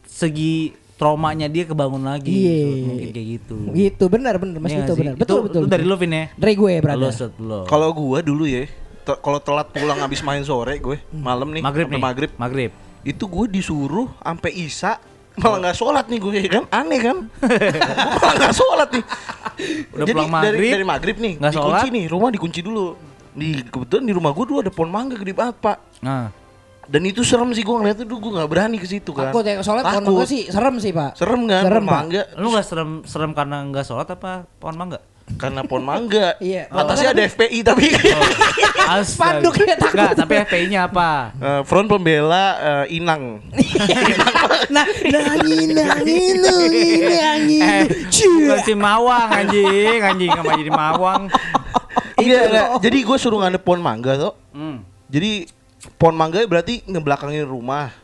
[0.01, 2.55] segi traumanya dia kebangun lagi Iya.
[2.55, 2.85] gitu.
[2.85, 3.55] mungkin kayak gitu.
[3.73, 5.01] Gitu benar benar Mas Iya itu nggak sih?
[5.01, 5.91] benar Betul Itu- betul itu dari betul.
[5.91, 6.25] lu Vin ya.
[6.31, 6.71] Dari gue
[7.11, 7.59] Sud, lu.
[7.65, 8.63] Kalau gua dulu ya,
[9.11, 11.99] te- kalau telat pulang habis main sore gue, malam nih, maghrib nih.
[11.99, 12.71] maghrib, Maghrib.
[13.01, 14.95] itu gue disuruh sampai isya
[15.33, 17.17] malah nggak sholat nih gue kan aneh kan
[18.19, 19.03] malah nggak sholat nih
[19.89, 21.87] Udah jadi pulang dari, maghrib, dari maghrib nih nggak dikunci sholat?
[21.89, 22.83] nih rumah dikunci dulu
[23.31, 26.27] di kebetulan di rumah gue dulu ada pohon mangga gede banget pak Nah,
[26.83, 29.55] dan itu serem sih gue ngeliatnya dulu gue nggak berani ke situ kan Takut ya
[29.59, 30.11] soalnya pohon Takut.
[30.11, 31.95] mangga sih serem sih pak serem kan Serem, pohon Pak.
[31.95, 34.99] mangga lu nggak serem serem karena nggak sholat apa pohon mangga?
[35.31, 36.35] Karena pohon mangga.
[36.37, 36.67] Iya.
[36.67, 37.87] Atasnya ada FPI tapi
[39.05, 39.95] Spanduknya takut.
[39.95, 41.09] Enggak, tapi FPI-nya apa?
[41.37, 42.45] Eh, Front Pembela
[42.87, 43.39] eh, Inang.
[44.75, 47.85] nah, nangin, nangin, nangin, nangin.
[47.87, 51.21] Eh, si Mawang anjing, anjing sama jadi Mawang.
[52.21, 52.67] Iya, enggak.
[52.83, 54.33] Jadi gue suruh ngadep pohon mangga tuh.
[54.53, 54.85] Hmm.
[55.11, 55.49] Jadi
[55.97, 58.00] pohon mangga berarti ngebelakangin rumah.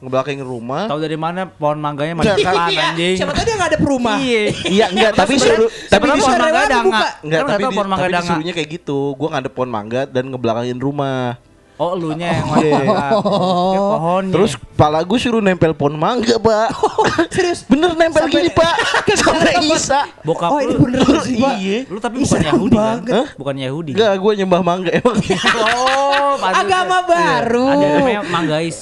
[0.00, 0.88] Ngebelakangin rumah.
[0.88, 3.16] Tahu dari mana pohon mangganya masih Enggak, depan Iya, anjing?
[3.20, 4.16] Siapa tadi yang ada perumah?
[4.16, 4.42] Iya.
[4.64, 7.12] Iya, enggak, tapi suruh tapi pohon mangga ada enggak?
[7.20, 8.22] Enggak, tapi, tahu di, pohon mangga ada enggak?
[8.24, 8.98] disuruhnya kayak gitu.
[9.20, 11.36] Gua ngadep pohon mangga dan ngebelakangin rumah.
[11.80, 12.76] Oh, elunya yang Iya.
[12.76, 14.32] Kayak pohonnya.
[14.36, 16.68] Terus pala gue suruh nempel pohon mangga, Pak.
[17.34, 17.64] Serius?
[17.64, 18.74] Bener nempel Sampai- gini, Pak.
[19.24, 20.04] Sampai Isa.
[20.20, 21.54] bokap Oh, ini lu beneran sih, Pak.
[21.56, 21.78] Iya.
[21.88, 22.84] Lu tapi bukan Yahudi kan?
[23.00, 23.12] banget.
[23.16, 23.26] Hah?
[23.32, 23.90] Bukan Yahudi.
[23.96, 25.16] Enggak, gue nyembah mangga emang.
[25.56, 26.36] Oh.
[26.44, 27.66] Agama baru.
[27.72, 28.78] Ada namanya manggais.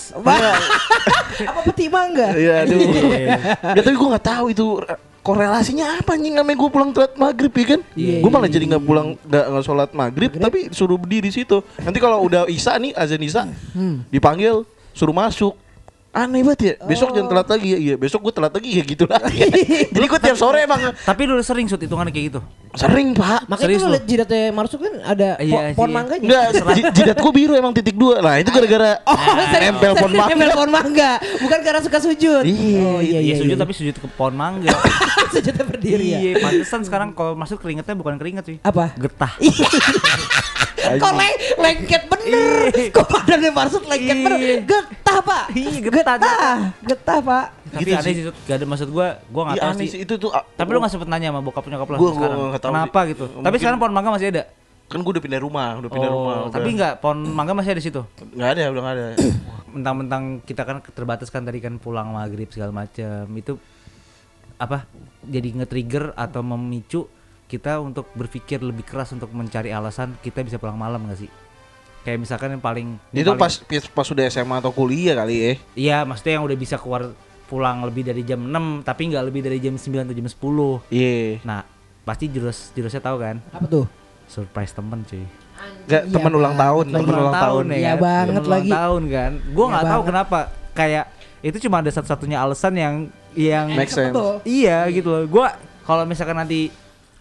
[1.39, 2.35] Apa peti mangga?
[2.35, 2.81] Iya, aduh.
[3.63, 4.67] Ya tapi gue nggak tahu itu
[5.29, 7.81] korelasinya apa anjing namanya gue pulang telat maghrib ya kan?
[7.93, 11.61] Iya, gue malah iya, jadi nggak pulang nggak nggak sholat maghrib, tapi suruh berdiri situ.
[11.85, 13.45] Nanti kalau udah isa nih azan isa
[14.09, 14.65] dipanggil
[14.97, 15.53] suruh masuk.
[16.11, 16.75] Aneh banget ya.
[16.83, 17.79] Besok jangan telat lagi ya.
[17.79, 19.21] Iya, besok gue telat lagi ya gitu lah.
[19.95, 22.41] jadi gue tiap sore emang Tapi lu sering sud hitungannya kayak gitu.
[22.71, 23.45] sering pak.
[23.45, 25.95] Makanya Serius lu liat jidatnya Marsuk kan ada Iya po- pohon sih.
[25.95, 26.25] mangganya.
[26.25, 28.19] Enggak, ji- jidat gue biru emang titik dua.
[28.19, 29.17] Nah itu gara-gara Oh,
[29.47, 29.69] serius?
[29.69, 30.57] nempel pohon Serius Nempel mangga.
[30.57, 31.11] pohon mangga.
[31.39, 32.43] Bukan karena suka sujud.
[32.43, 33.35] Iya, Oh iya Iya, iya.
[33.37, 33.61] sujud iya.
[33.61, 34.73] tapi sujud ke pohon mangga.
[35.35, 36.19] sujudnya berdiri ya.
[36.19, 38.57] Iya, pantesan sekarang kalau masuk keringetnya bukan keringet sih.
[38.61, 38.97] Apa?
[38.97, 39.33] Getah.
[40.97, 42.53] Kok leng lengket bener.
[42.89, 44.25] Kok badannya Marsuk lengket Iya.
[44.25, 44.59] bener.
[44.65, 45.43] Getah, Pak.
[45.53, 46.57] Iya, getah, Getah.
[46.81, 47.45] Getah, Pak.
[47.69, 48.25] Tapi Gitu aneh sih.
[48.45, 50.01] Gak ada maksud gua, gua gak Iya tahu aneh sih.
[50.01, 50.31] itu tuh.
[50.31, 52.39] ah, Tapi lu gak sempet nanya sama bokap nyokap lu sekarang.
[52.49, 53.25] nggak Kenapa gitu?
[53.29, 54.43] Tapi sekarang pohon mangga masih ada.
[54.89, 56.35] Kan gue udah pindah rumah, udah pindah rumah.
[56.35, 56.53] Oh, udah.
[56.57, 58.01] tapi enggak pohon mangga masih ada di situ.
[58.33, 59.07] Nggak ada, udah nggak ada.
[59.77, 63.61] Mentang-mentang kita kan terbatas kan tadi kan pulang maghrib segala macam itu
[64.57, 64.89] apa?
[65.23, 67.05] Jadi nge-trigger atau memicu
[67.49, 71.31] kita untuk berpikir lebih keras untuk mencari alasan kita bisa pulang malam gak sih?
[71.99, 73.53] Kayak misalkan yang paling Itu paling- pas
[73.91, 75.53] pas udah SMA atau kuliah kali ya.
[75.75, 77.13] Iya, maksudnya yang udah bisa keluar
[77.45, 80.85] pulang lebih dari jam 6 tapi nggak lebih dari jam 9 atau jam 10.
[80.89, 81.41] Iya.
[81.43, 81.65] Nah,
[82.03, 83.41] pasti jurus jurusnya tahu kan?
[83.51, 83.85] Apa tuh?
[84.25, 85.25] Surprise temen cuy.
[85.85, 87.65] Enggak Iya, teman ulang tahun, teman ulang tahun.
[87.67, 87.99] ya Iya kan?
[87.99, 88.71] banget Temen ulang lagi.
[88.71, 89.31] tahun kan.
[89.51, 90.09] Gua Iya nggak tahu banget.
[90.09, 90.39] kenapa
[90.71, 91.05] kayak
[91.41, 92.95] itu cuma ada satu-satunya alasan yang
[93.35, 94.15] yang Make sense.
[94.43, 95.25] Iya gitu loh.
[95.25, 96.69] Gua kalau misalkan nanti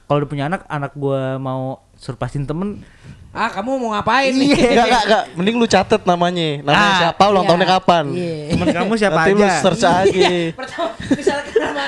[0.07, 1.61] kalau udah punya anak, anak gua mau
[1.93, 2.79] surprisein temen
[3.29, 4.49] Ah, kamu mau ngapain nih?
[4.73, 5.23] Enggak, enggak, enggak.
[5.35, 6.47] Mending lu catet namanya.
[6.59, 7.49] Namanya Ah, siapa, ulang Iya.
[7.53, 8.05] tahunnya kapan.
[8.09, 8.33] Iya.
[8.49, 9.59] temen kamu siapa Nanti lu aja.
[9.59, 10.29] search aja.
[10.55, 11.85] Pertama, misalkan nama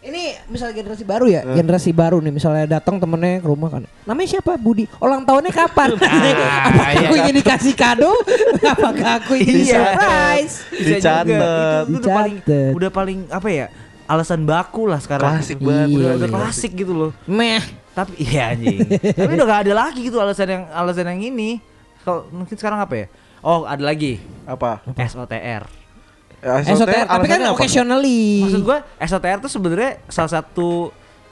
[0.00, 3.82] ini misalnya generasi baru ya, generasi baru nih misalnya datang temennya ke rumah kan.
[4.02, 4.56] Namanya siapa?
[4.56, 4.84] Budi.
[4.98, 5.88] Ulang tahunnya kapan?
[6.68, 8.12] Apakah iya aku ingin dikasih kado?
[8.74, 9.72] Apakah aku ingin Iya.
[9.78, 10.54] surprise?
[11.88, 12.72] Udah paling Dicatet.
[12.74, 13.66] udah paling apa ya?
[14.10, 15.38] Alasan baku lah sekarang.
[15.38, 15.86] Klasik banget.
[15.86, 16.34] Iya, Udah, udah iya.
[16.34, 17.10] klasik gitu loh.
[17.30, 17.62] Meh.
[17.94, 18.82] Tapi iya anjing.
[19.14, 21.62] Tapi udah gak ada lagi gitu alasan yang alasan yang ini.
[22.02, 23.06] Kalau mungkin sekarang apa ya?
[23.38, 24.18] Oh, ada lagi.
[24.50, 24.82] Apa?
[24.98, 25.62] SOTR.
[26.40, 28.48] SOTR, tapi kan occasionally.
[28.48, 30.88] Maksud gua SOTR tuh sebenarnya salah satu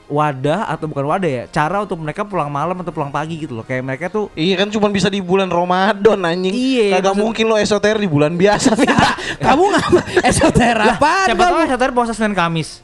[0.09, 3.61] wadah atau bukan wadah ya, cara untuk mereka pulang malam atau pulang pagi gitu loh.
[3.61, 6.49] Kayak mereka tuh Iya kan cuma bisa di bulan Ramadan anjing.
[6.49, 8.73] Iya, Kagak maksud- mungkin lo esoter di bulan biasa.
[9.45, 10.01] kamu ngapa
[10.35, 12.81] SOTR apaan siapa tahu SOTR puasa Senin Kamis.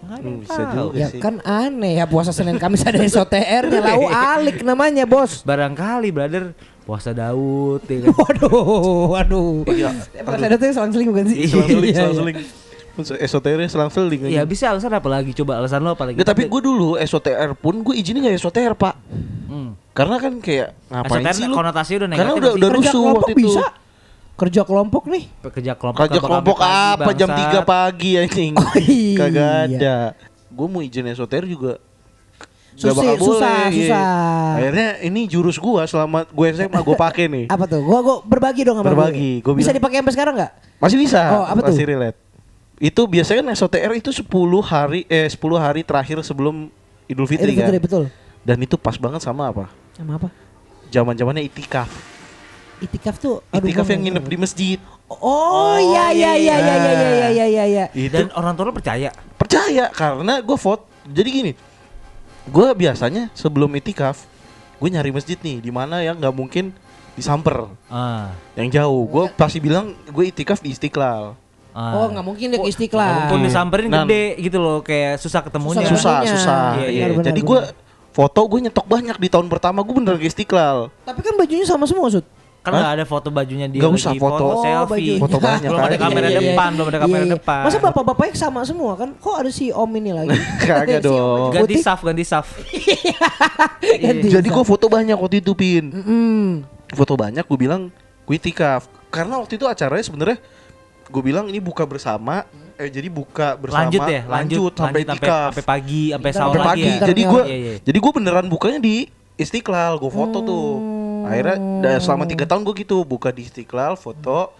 [0.00, 1.18] Hmm, bisa juga Ya sih.
[1.18, 5.42] kan aneh ya puasa Senin Kamis ada SOTR-nya lau alik namanya bos.
[5.42, 8.14] Barangkali brother puasa Daud ya kan.
[8.14, 9.66] Waduh, waduh.
[9.66, 9.90] Iya.
[10.22, 11.44] Pas ada tuh selang-seling bukan sih?
[11.44, 12.20] Selang seling, Iya, selang iya.
[12.22, 12.38] seling.
[12.98, 14.26] Esoternya selang seling.
[14.26, 15.30] Ya bisa alasan apa lagi?
[15.32, 16.16] Coba alasan lo apa lagi?
[16.16, 18.94] Nggak, tapi gue dulu SOTR pun gue izinnya nggak SOTR pak.
[19.46, 19.78] Hmm.
[19.90, 21.54] Karena kan kayak ngapain SOTR sih lu?
[21.54, 22.58] konotasinya udah Karena negatif udah sih.
[22.58, 23.40] udah Kerja rusuh kelompok waktu itu.
[23.44, 23.64] bisa.
[24.34, 25.24] Kerja kelompok nih.
[25.50, 27.52] Kerja kelompok Kerja apa, kelompok pagi, apa jam bangsat.
[27.56, 28.52] 3 pagi anjing.
[28.54, 29.16] Oh, iya.
[29.16, 29.96] Kagak ada.
[30.48, 31.72] Gue mau izin SOTR juga
[32.70, 33.70] Gak Susi- bakal boleh, susah, iya.
[33.90, 34.06] susah.
[34.54, 37.44] Akhirnya ini jurus gua selama gue SMA gue pakai nih.
[37.54, 37.82] Apa tuh?
[37.82, 39.42] Gua gua berbagi dong sama Berbagi, gue.
[39.42, 40.52] gua Bisa dipakai sampai sekarang nggak?
[40.78, 41.18] Masih bisa.
[41.32, 41.74] Oh, apa tuh?
[41.74, 42.14] Masih relate.
[42.78, 44.26] Itu biasanya kan SOTR itu 10
[44.62, 46.70] hari eh 10 hari terakhir sebelum
[47.04, 47.84] Idul Fitri, Idul Fitri, kan.
[47.84, 48.04] betul.
[48.42, 49.66] Dan itu pas banget sama apa?
[49.92, 50.28] Sama apa?
[50.88, 51.90] Zaman-zamannya itikaf.
[52.78, 53.42] Itikaf tuh.
[53.50, 54.78] aduh, Itikaf yang nginep di masjid.
[55.10, 57.84] Oh, iya iya iya iya iya iya iya iya iya.
[57.90, 59.10] Itu Dan orang tua lo percaya.
[59.34, 60.86] percaya karena gue vote.
[61.04, 61.52] Jadi gini,
[62.46, 64.28] gue biasanya sebelum itikaf,
[64.76, 66.70] gue nyari masjid nih di mana yang nggak mungkin
[67.14, 68.30] disamper, Ah.
[68.54, 69.02] yang jauh.
[69.04, 71.34] Gue pasti bilang gue itikaf di Istiqlal.
[71.78, 71.94] Ah.
[71.94, 73.38] Oh, nggak mungkin ke Walaupun Istiqlal.
[73.46, 74.04] disamperin Nan.
[74.04, 75.86] gede gitu loh, kayak susah ketemunya.
[75.86, 76.62] Susah susah.
[76.74, 77.60] Iya, Iya, iya, benar, Jadi gue
[78.10, 80.90] foto gue nyetok banyak di tahun pertama gue bener ke Istiqlal.
[81.06, 82.26] Tapi kan bajunya sama semua, Sud.
[82.58, 84.44] Kan nggak ada foto bajunya dia lagi usah foto.
[84.44, 85.14] Oh, selfie.
[85.16, 85.22] bajunya.
[85.22, 87.36] Foto banyak Belum ada kamera Iya, iya, depan, belum ada kamera Iya, iya.
[87.38, 87.62] depan.
[87.64, 89.08] Masa bapak-bapaknya sama semua kan?
[89.14, 90.34] Kok ada si Om ini lagi?
[90.66, 91.48] Kagak Si dong.
[91.54, 92.46] Ganti saf, ganti saf.
[94.02, 95.84] Ganti Jadi gue foto banyak waktu itu pin.
[95.94, 96.50] Mm.
[96.92, 97.88] Foto banyak gue bilang
[98.26, 98.90] gue itikaf.
[99.08, 100.38] Karena waktu itu acaranya sebenarnya
[101.08, 102.44] gue bilang ini buka bersama.
[102.74, 103.84] Eh jadi buka bersama.
[103.84, 105.50] Lanjut ya, lanjut, sampai lanjut itikaf.
[105.50, 106.86] sampai pagi, sampai sahur sampai lagi pagi.
[106.86, 106.98] ya.
[107.04, 107.74] Jadi gue Iya, iya.
[107.82, 108.96] jadi gue beneran bukanya di
[109.34, 109.96] Istiqlal.
[109.96, 110.68] Gue foto tuh.
[111.24, 114.54] Akhirnya da- selama tiga tahun gue gitu buka di Istiqlal foto.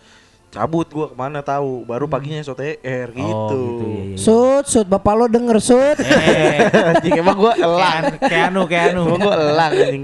[0.48, 1.84] Cabut gue ke mana tahu.
[1.84, 3.20] Baru paginya SOTR gitu.
[3.20, 4.16] Oh, gitu, iya, iya.
[4.16, 6.00] Sud, sud, bapak lo denger sud.
[6.00, 8.02] Eh, Anjing emang gue elang.
[8.08, 9.02] kayak kayak anu, kayak anu.
[9.06, 10.02] Emang gue elang anjing.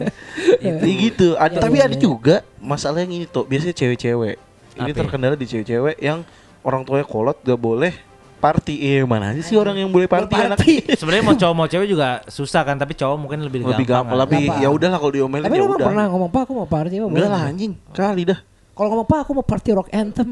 [0.61, 1.29] Itu gitu.
[1.35, 3.43] Ada- tapi ada juga masalah yang ini tuh.
[3.43, 4.37] Biasanya cewek-cewek.
[4.75, 4.99] Ini Apa ya?
[5.01, 6.27] terkendala di cewek-cewek yang
[6.61, 7.95] orang tuanya kolot gak boleh
[8.37, 8.75] party.
[8.77, 10.61] Eh mana aja sih orang yang boleh party, anak
[11.01, 14.23] Sebenarnya mau cowok mau cewek juga susah kan, tapi cowok mungkin lebih, lebih gampang, kan.
[14.29, 14.61] lebih Gampang.
[14.61, 15.79] ya udahlah kalau diomelin Tapi ya udah.
[15.81, 18.39] pernah ngomong pak aku mau party emang Enggak boleh lah anjing, kali dah.
[18.75, 20.29] Kalau ngomong pak aku mau party rock anthem.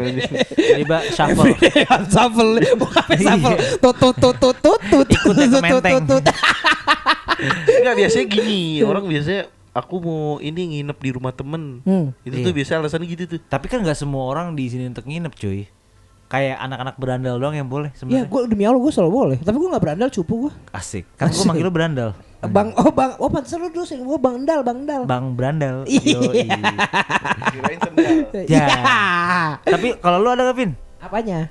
[0.80, 1.52] Tiba shuffle.
[2.08, 3.56] shuffle, bukan shuffle.
[3.78, 5.06] Tut tut tut tut tut tut.
[5.36, 6.02] Ya ke menteng.
[6.08, 6.24] tut.
[7.68, 9.42] Enggak biasanya gini, orang biasanya
[9.80, 11.80] aku mau ini nginep di rumah temen.
[11.82, 12.12] Hmm.
[12.20, 12.46] Itu Iya.
[12.46, 13.40] tuh biasa alasannya gitu tuh.
[13.42, 15.64] Tapi kan nggak semua orang di sini untuk nginep, cuy.
[16.30, 18.30] Kayak anak-anak berandal doang yang boleh Ya sebenarnya.
[18.30, 19.38] gue demi Allah gue selalu boleh.
[19.42, 20.52] Tapi gue gak berandal cupu gue.
[20.70, 21.02] Asik.
[21.18, 22.14] Kan gue manggil lu berandal.
[22.40, 25.02] Bang, oh bang, oh pantesan lu dulu sering gue bang dal, bang dal.
[25.10, 25.82] Bang berandal.
[25.90, 26.22] Iya.
[27.50, 28.14] Kirain sendal.
[28.46, 28.62] Ya.
[28.62, 28.66] Ya.
[29.60, 30.70] Tapi kalau lu ada gak, Vin?
[31.02, 31.50] Apanya?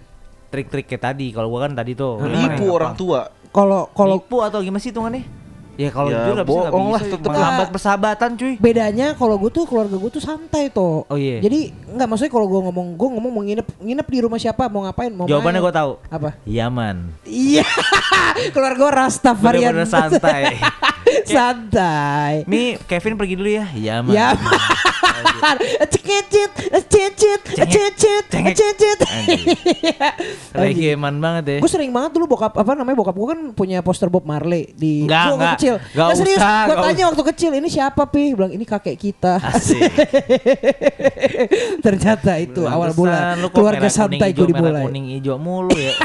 [0.50, 1.30] Trik-trik kayak tadi.
[1.30, 2.18] Kalau gua kan tadi tuh.
[2.24, 3.30] Nipu orang tua.
[3.52, 5.26] Kalau kalau Nipu atau gimana sih hitungannya?
[5.80, 7.12] Ya kalau Ya, jujur nggak bisa nggak bohong lah, bisa.
[7.16, 7.72] tetep Menghambat lah.
[7.72, 8.54] persahabatan, cuy.
[8.60, 11.08] bedanya kalau gue tuh keluarga gue tuh santai tuh.
[11.08, 11.40] Oh, iya.
[11.40, 14.84] Jadi nggak maksudnya kalau gue ngomong gue ngomong mau nginep nginep di rumah siapa mau
[14.84, 15.66] ngapain mau Jawabannya main.
[15.66, 15.92] gue tahu.
[16.06, 16.30] Apa?
[16.44, 16.98] Yaman.
[17.24, 17.64] Iya.
[18.54, 19.72] keluarga gue Rastafarian.
[19.72, 20.44] Bener-bener santai.
[21.34, 22.34] santai.
[22.44, 23.66] Mi, Kevin pergi dulu ya.
[23.72, 24.12] Yaman.
[24.12, 24.36] Ya.
[25.90, 26.52] Cekecit,
[26.88, 28.56] cecit, cecit, Cengek.
[28.56, 29.00] cecit.
[30.52, 31.58] Reggae man banget ya.
[31.60, 35.04] Gue sering banget dulu bokap apa namanya bokap gue kan punya poster Bob Marley di
[35.06, 35.58] Nggak, gua- gua nggak.
[35.70, 35.76] Kecil.
[35.94, 38.34] Nggak Nah, serius, usah, gue tanya waktu kecil ini siapa pi?
[38.34, 39.34] Bilang ini kakek kita.
[39.38, 39.80] Asik.
[41.86, 44.86] Ternyata itu awal bulan keluarga santai gue dimulai.
[44.86, 45.94] kuning hijau mulu ya.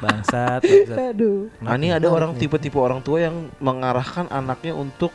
[0.00, 0.96] bangsat, bangsat.
[1.12, 1.52] Aduh.
[1.60, 5.12] Nah, ini ada orang tipe-tipe orang tua yang mengarahkan anaknya untuk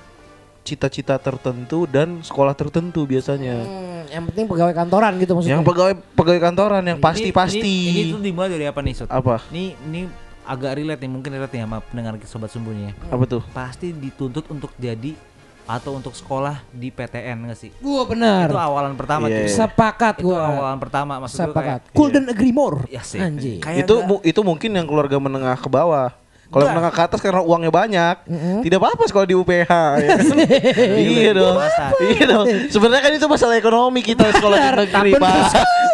[0.66, 3.62] cita-cita tertentu dan sekolah tertentu biasanya.
[3.62, 5.58] Hmm, yang penting pegawai kantoran gitu maksudnya.
[5.58, 7.62] Yang pegawai pegawai kantoran yang Ini- pasti-pasti.
[7.62, 9.10] Ini, ini, tuh dimulai dari apa nih, Sot?
[9.14, 9.46] Apa?
[9.54, 10.02] Ini ini
[10.46, 12.94] agak relate nih, mungkin relate nih sama pendengar sobat sembunyi ya.
[13.10, 13.42] Apa tuh?
[13.52, 15.18] Pasti dituntut untuk jadi
[15.66, 17.74] atau untuk sekolah di PTN nggak sih?
[17.78, 18.46] Gua benar.
[18.46, 19.44] Itu awalan pertama Iya, tuh.
[19.44, 19.58] iya.
[19.58, 20.46] Sepakat Itu gua.
[20.46, 21.82] awalan pertama maksud gue Sepakat.
[21.82, 22.86] kayak Couldn't agree more.
[22.86, 23.18] Ya sih.
[23.18, 23.66] Anjing.
[23.66, 26.14] Kayak itu mu- itu mungkin yang keluarga menengah ke bawah.
[26.46, 28.58] Kalau menengah ke atas karena uangnya banyak, Mm-mm.
[28.62, 29.66] tidak apa-apa sekolah di UPH.
[29.66, 30.26] ya kan?
[31.18, 31.86] iya dong, Masa.
[32.00, 32.46] iya dong.
[32.70, 35.36] Sebenarnya kan itu masalah ekonomi kita sekolah di negeri pak,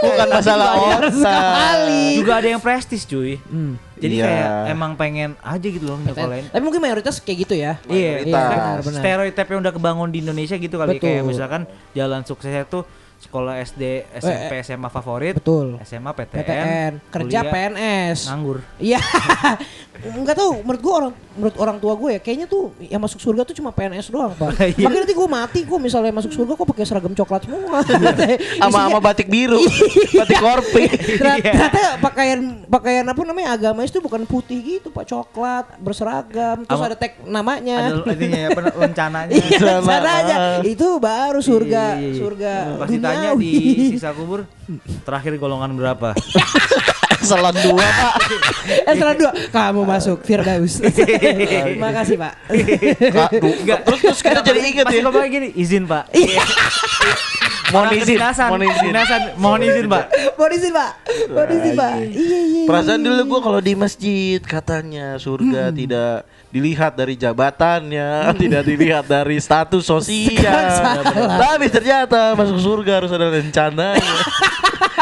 [0.01, 1.11] bukan masalah otak.
[2.13, 3.39] juga ada yang prestis cuy.
[3.47, 3.79] Hmm.
[4.01, 4.25] Jadi Iya.
[4.25, 6.49] kayak emang pengen aja gitu loh nyekolahin.
[6.49, 7.77] Tapi mungkin mayoritas kayak gitu ya.
[7.85, 8.81] Iya, iya.
[8.81, 11.05] Stereotip yang udah kebangun di Indonesia gitu kali Betul.
[11.05, 11.61] kayak misalkan
[11.93, 12.81] jalan suksesnya tuh
[13.21, 13.83] sekolah SD,
[14.17, 15.77] SMP, SMA favorit, Eh, Betul.
[15.85, 18.19] SMA PTN, PTN, kerja kuliah, PNS.
[18.27, 18.57] nganggur.
[18.81, 18.99] Iya.
[20.01, 23.45] Enggak tahu menurut gua orang menurut orang tua gue ya kayaknya tuh yang masuk surga
[23.45, 24.57] tuh cuma PNS doang, Pak.
[24.73, 24.89] Iya.
[24.89, 27.85] Makanya nanti gua mati gua misalnya masuk surga kok pakai seragam coklat semua.
[28.61, 29.61] Sama sama batik biru,
[30.17, 30.89] batik korpi.
[30.89, 36.95] Ternyata, pakaian pakaian apa namanya agama itu bukan putih gitu, Pak, coklat, berseragam, terus ada
[36.97, 38.01] tag namanya.
[38.01, 38.49] Ada ininya ya.
[39.29, 39.89] Iya, Sama.
[39.91, 40.35] caranya.
[40.65, 42.17] Itu baru surga, Iya, iya, iya.
[42.17, 42.53] surga.
[43.11, 43.51] Ditanya di
[43.91, 44.47] sisa kubur,
[45.03, 46.15] terakhir golongan berapa?
[47.21, 48.13] Salon dua pak.
[48.97, 50.81] setelah dua kamu masuk Firdaus.
[50.97, 52.33] Terima kasih pak.
[53.37, 55.05] Du- terus terus kita jadi inget Masih ya.
[55.05, 56.09] ngomong gini, izin pak.
[57.71, 58.91] Mohon izin, mohon izin.
[59.39, 60.03] mohon izin pak.
[60.35, 60.91] Mohon izin pak.
[61.27, 61.93] Mohon izin pak.
[61.97, 62.63] Iya iya.
[62.67, 65.77] Perasaan dulu gue kalau di masjid katanya surga Hmm.
[65.77, 66.15] tidak
[66.51, 70.67] dilihat dari jabatannya, tidak dilihat dari status sosial.
[71.39, 74.03] Tapi ternyata masuk surga harus ada rencananya.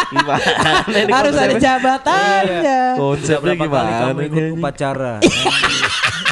[0.10, 0.42] gimana
[0.90, 2.82] ini Harus ada jabatannya.
[2.98, 4.54] Konsepnya kali gimana kamu ikut ini?
[4.58, 5.14] upacara?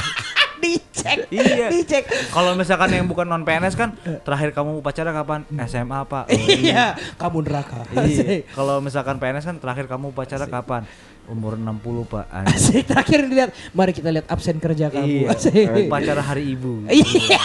[1.08, 1.28] Dicek.
[1.32, 1.68] Iya.
[1.70, 2.04] Dicek.
[2.28, 5.48] Kalau misalkan yang bukan non PNS kan terakhir kamu upacara kapan?
[5.64, 6.26] SMA pak.
[6.28, 6.98] Oh, Iya.
[7.16, 7.88] Kamu neraka.
[7.96, 8.44] Iya.
[8.50, 10.84] Kalau misalkan PNS kan terakhir kamu upacara kapan?
[11.28, 12.24] Umur 60 pak.
[12.48, 13.52] Asik terakhir dilihat.
[13.72, 15.28] Mari kita lihat absen kerja kamu.
[15.28, 15.28] Iya.
[15.32, 15.68] Asik.
[15.86, 16.88] Upacara hari ibu.
[16.88, 17.40] Iya.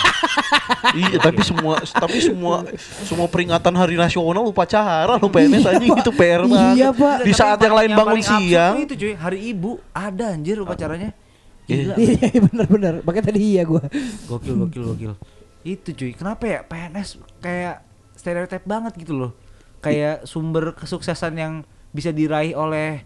[0.93, 2.63] Iya, tapi semua tapi semua
[3.03, 6.77] semua peringatan hari nasional upacara lu PNS aja itu PR banget.
[6.77, 7.17] Iya, Pak.
[7.25, 8.75] Di saat yang lain bangun siang.
[8.79, 11.11] itu cuy, hari ibu ada anjir upacaranya.
[11.73, 11.95] Gila.
[11.97, 12.95] Iya benar-benar.
[13.03, 13.83] Makanya tadi iya gua.
[14.29, 15.13] Gokil gokil gokil.
[15.63, 17.87] Itu cuy, kenapa ya PNS kayak
[18.19, 19.33] stereotip banget gitu loh.
[19.83, 21.55] Kayak sumber kesuksesan yang
[21.91, 23.03] bisa diraih oleh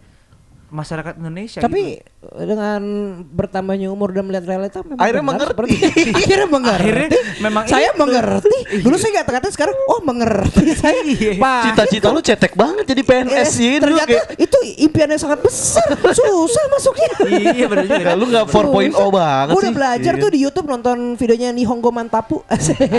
[0.67, 2.16] masyarakat Indonesia Tapi gitu.
[2.29, 2.81] Dengan
[3.25, 5.77] bertambahnya umur dan melihat realita memang Akhirnya benar mengerti.
[6.17, 6.83] Akhirnya mengerti.
[6.83, 7.07] Akhirnya
[7.39, 7.97] memang saya itu.
[7.97, 8.57] mengerti.
[8.79, 10.99] Dulu saya nggak kata sekarang oh mengerti saya.
[11.33, 13.81] Pak, Cita-cita lu cetek banget jadi PNS eh, gitu.
[13.81, 15.87] ternyata kayak- itu impian yang sangat besar.
[16.17, 17.09] Susah masuknya.
[17.53, 18.03] Iya benar juga.
[18.03, 19.57] Ya, lu nggak 4.0 banget sih.
[19.57, 20.21] udah belajar Iya.
[20.21, 22.43] tuh di YouTube nonton videonya Nihongo Mantapu.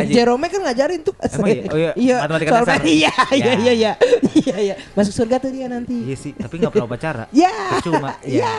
[0.06, 1.14] Jerome kan ngajarin tuh.
[1.18, 1.62] Emang iya?
[1.66, 2.80] Oh iya, matematika soal- dasar.
[2.80, 3.52] Iya, iya, Ya.
[3.54, 3.92] iya, iya.
[4.30, 4.74] Iya, iya.
[4.92, 5.94] Masuk surga tuh dia nanti.
[6.02, 7.24] Iya sih, tapi nggak pernah upacara.
[7.30, 7.52] Ya.
[7.74, 8.16] Percuma.
[8.22, 8.52] Ya.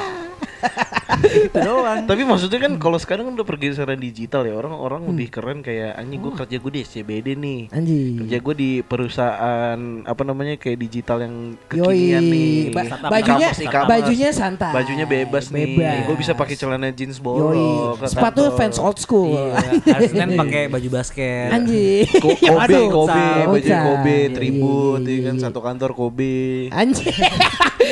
[1.20, 2.05] Itu doang.
[2.05, 6.20] Tapi maksudnya kan kalau sekarang kan udah pergeseran digital ya orang-orang lebih keren kayak anjing
[6.20, 7.62] gue kerja gue di SCBD nih.
[7.70, 8.14] Anjing.
[8.20, 11.36] Kerja gue di perusahaan apa namanya kayak digital yang
[11.70, 12.51] Yoi, kekinian nih.
[12.72, 13.89] Ba- bajunya e-commerce.
[13.89, 14.72] bajunya santai.
[14.72, 15.66] Bajunya bebas, nih.
[15.76, 16.05] Bebas.
[16.05, 17.26] Gue bisa pakai celana jeans Yoi.
[17.26, 17.99] bolong.
[18.05, 18.57] Sepatu kantor.
[18.57, 19.36] fans old school.
[19.36, 19.53] Iya,
[19.91, 21.49] hari Senin pakai baju basket.
[21.51, 22.05] Anjing.
[22.16, 23.70] Ko- Kobe, Aduh, Kobe, baju.
[23.70, 25.43] Kobe, Iya, tribut, iya, ya kan iya.
[25.43, 26.70] satu kantor Kobe.
[26.70, 27.12] Anjing.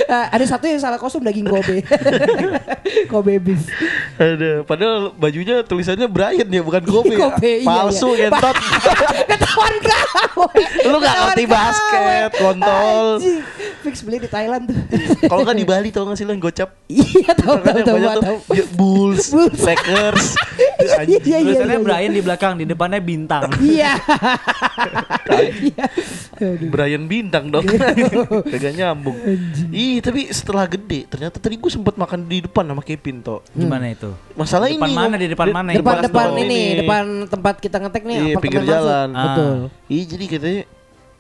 [0.08, 1.84] Ada satu yang salah kostum daging Kobe.
[3.12, 3.62] Kobe beef.
[4.18, 7.16] Ada, padahal bajunya tulisannya Brian ya, bukan Kobe.
[7.16, 7.30] ya.
[7.30, 8.30] Kobe, iya, Palsu iya.
[8.30, 8.56] gentot.
[9.32, 10.44] Ketahuan kau.
[10.88, 13.08] Lu nggak Ketahuan ngerti basket, kontol.
[13.86, 14.78] Fix beli di Thailand tuh.
[15.32, 16.70] Kalau nggak di Bali tau gak sih lo yang gocap?
[16.90, 18.38] Iya tahu Kan tahu yang tahu banyak tuh, tahu.
[18.56, 19.26] ya, Bulls.
[19.58, 20.26] Lakers.
[20.78, 21.38] Iya iya iya.
[21.44, 21.86] Tulisannya iya.
[21.86, 23.50] Brian di belakang, di depannya bintang.
[23.62, 23.94] Iya.
[25.38, 25.86] Iya.
[26.70, 27.66] Brian Bintang dong.
[28.46, 29.18] Kagak nyambung.
[29.74, 33.42] Ih, tapi setelah gede ternyata tadi gue sempat makan di depan sama Kevin toh.
[33.54, 34.14] Gimana itu?
[34.38, 35.22] Masalah Depan ini mana, Om.
[35.22, 35.70] di depan mana?
[35.74, 36.44] Depan depan dong.
[36.46, 39.08] ini, depan tempat kita ngetek nih Iya, pinggir jalan.
[39.14, 39.24] Ah.
[39.26, 39.56] Betul.
[39.90, 40.62] Iya, jadi katanya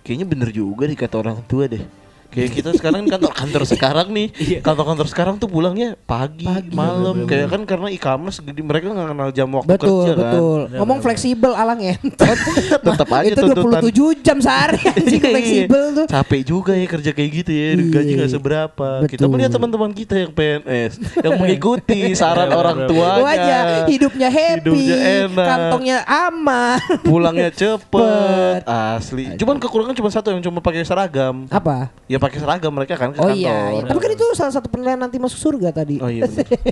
[0.06, 1.84] kayaknya bener juga nih kata orang tua deh.
[2.28, 4.60] Kayak kita sekarang kantor-kantor sekarang nih, Iya.
[4.62, 7.28] kantor-kantor sekarang tuh pulangnya pagi, Pagi, malam, bener-bener.
[7.28, 10.22] kayak kan karena e-commerce jadi mereka nggak kenal jam waktu Betul, kerja kan.
[10.24, 10.60] betul.
[10.64, 12.38] Bener, Ngomong bener, fleksibel alang entot.
[12.78, 13.82] Tetep aja Itu tuntutan.
[13.82, 15.30] 27 jam sehari anjing Iya.
[15.30, 16.06] fleksibel tuh.
[16.08, 18.18] Capek juga ya kerja kayak gitu ya, gaji Iya.
[18.18, 18.88] nggak seberapa.
[19.04, 19.30] Kita Betul.
[19.30, 23.26] melihat teman-teman kita yang PNS yang mengikuti saran orang tuanya.
[23.28, 23.58] aja
[23.88, 25.46] hidupnya happy, Hidupnya enak.
[25.48, 26.80] kantongnya aman.
[27.02, 28.62] Pulangnya cepet, Cepet.
[28.66, 29.26] asli.
[29.36, 31.48] Cuman kekurangan cuma satu yang cuma pakai seragam.
[31.48, 31.90] Apa?
[32.06, 33.38] Ya pakai seragam mereka kan ke Oh kantor.
[33.38, 33.84] iya, iya.
[33.84, 35.98] tapi kan itu salah satu penilaian nanti masuk surga tadi.
[35.98, 36.26] Oh iya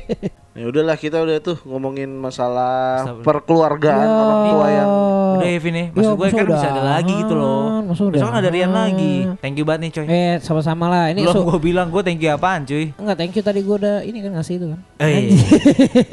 [0.56, 3.24] ya udahlah kita udah tuh ngomongin masalah Sabar.
[3.24, 4.16] perkeluargaan Ya.
[4.16, 4.90] orang tua yang
[5.36, 7.84] Udah Evi nih, Ya, maksud gue masa kan bisa ada lagi gitu loh.
[7.84, 9.14] masa Besok kan ada Rian lagi.
[9.38, 10.06] Thank you banget nih coy.
[10.08, 11.12] Eh, sama-sama lah.
[11.12, 12.96] Ini Belum su- gue bilang gue thank you apaan cuy.
[12.96, 14.80] Enggak, thank you tadi gue udah ini kan ngasih itu kan.
[14.98, 15.28] Eh,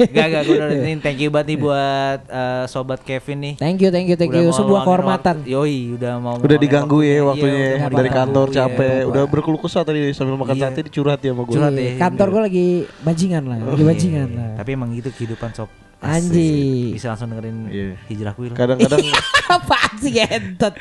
[0.08, 3.54] gak gak gue udah ini thank you banget nih buat eh, sobat Kevin nih.
[3.56, 4.50] Thank you, thank you, thank Udah you.
[4.52, 5.36] Sebuah kehormatan.
[5.44, 8.56] Yoi, udah mau udah diganggu ya Iya, waktunya udah ya, mau dari kantor iya.
[8.58, 10.68] capek udah berkeluh kesah tadi sambil makan Iya.
[10.68, 11.94] sate dicurhat ya sama gue Curhat Iya, ya.
[11.98, 12.66] Kantor gue lagi
[13.00, 14.48] bajingan lah, lagi Iya, bajingan lah.
[14.56, 15.70] Tapi emang gitu kehidupan sob.
[16.02, 16.90] Anjing.
[16.90, 17.94] Bisa langsung dengerin Iya.
[18.06, 18.50] hijrah kuil.
[18.52, 18.98] kadang-kadang
[19.48, 20.74] Apaan sih gentot?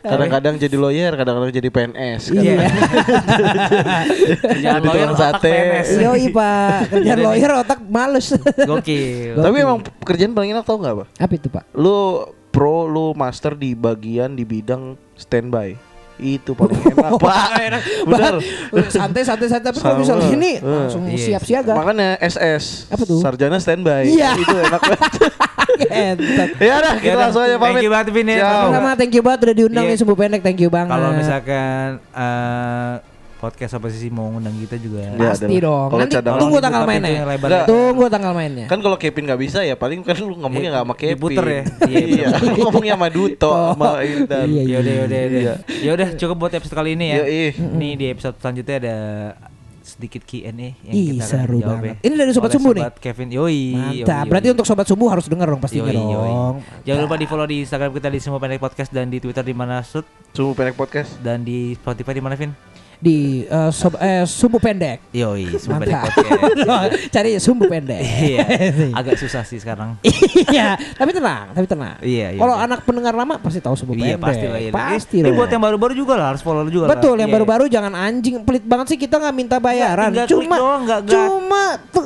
[0.00, 2.42] kadang-kadang jadi lawyer kadang-kadang jadi PNS kan.
[2.42, 2.56] Iya.
[4.42, 5.56] Kerjaan Jadi lawyer sate.
[5.96, 8.26] Yoi pak, kerjaan Jadi- lawyer otak males.
[8.58, 9.36] Gokil.
[9.36, 11.64] tapi emang pekerjaan paling enak tau nggak apa Apa itu pak?
[11.72, 15.76] lu pro lu master di bagian di bidang standby
[16.18, 17.48] itu paling enak pak
[18.04, 18.34] bener
[18.88, 20.64] santai santai santai tapi kalau misalnya ini Eh.
[20.64, 21.18] langsung Iya.
[21.18, 21.72] siap siaga.
[21.74, 23.20] makanya SS Apa tuh?
[23.20, 24.32] sarjana standby Iya.
[24.34, 25.12] itu enak banget
[26.58, 28.48] ya udah kita Yaudah, langsung aja pamit Thank you banget Vin ya.
[28.70, 29.92] Sama thank you banget udah diundang Iya.
[29.92, 30.88] nih sumbu pendek thank you banget.
[30.90, 32.92] Kalau misalkan eh,
[33.36, 35.04] podcast oposisi mau ngundang kita juga.
[35.06, 35.86] Ya, pasti dong.
[35.86, 37.22] Kalau Nanti cadangan tunggu dibuka tanggal mainnya.
[37.22, 37.48] lebar.
[37.48, 37.66] Nggak.
[37.66, 38.66] Tunggu tanggal mainnya.
[38.66, 41.14] Kan kalau Kevin nggak bisa ya paling kan lu ngomongnya nggak sama Kevin.
[41.16, 41.62] Diputer ya?
[41.86, 44.46] Iya, Iya, lu ngomongnya sama Duto sama Intan.
[44.46, 44.72] Iya, iya.
[44.74, 45.40] Yaudah, yaudah, yaudah.
[45.40, 45.54] Iya.
[45.82, 47.16] Yaudah, cukup buat episode kali ini ya.
[47.20, 47.40] Yoi.
[47.54, 48.96] Ini di episode selanjutnya ada
[49.82, 51.94] sedikit Q&A yang Ih, kita seru jawab banget.
[51.94, 51.94] ya.
[52.02, 52.82] Ini dari Sobat Sumbu nih?
[52.82, 53.60] Sobat Kevin, yoi.
[53.72, 54.02] Mantap.
[54.18, 54.54] yoi, Berarti yoi.
[54.54, 56.10] untuk sobat subuh harus denger dong pastinya Yoi, yoi.
[56.28, 56.56] dong.
[56.82, 59.54] Jangan lupa di follow di Instagram kita di semua pendek podcast dan di Twitter di
[59.54, 61.14] mana Sud Sumbu pendek podcast.
[61.20, 62.50] dan di Spotify di mana Vin?
[62.96, 65.04] Di eh, sob- eh, sumbu pendek.
[65.10, 66.08] Yoi, pendek Mantap.
[66.16, 66.90] podcast.
[67.10, 68.00] Cari sumbu pendek.
[68.00, 68.46] Iya,
[68.98, 70.00] agak susah sih sekarang.
[70.02, 72.00] Iya, tapi tenang, tapi tenang.
[72.00, 72.64] Iya, iya, Kalau iya.
[72.64, 74.24] anak pendengar lama pasti tahu sumbu Iya pendek.
[74.24, 74.70] pasti lah ya.
[74.70, 75.36] Pasti Ini dong.
[75.36, 76.92] buat yang baru-baru juga lah harus follow juga lah.
[76.94, 77.36] Betul, yang Iya.
[77.36, 80.08] baru-baru jangan anjing pelit banget sih kita nggak minta bayaran.
[80.08, 81.62] klik cuma doang, nggak- nggak- cuma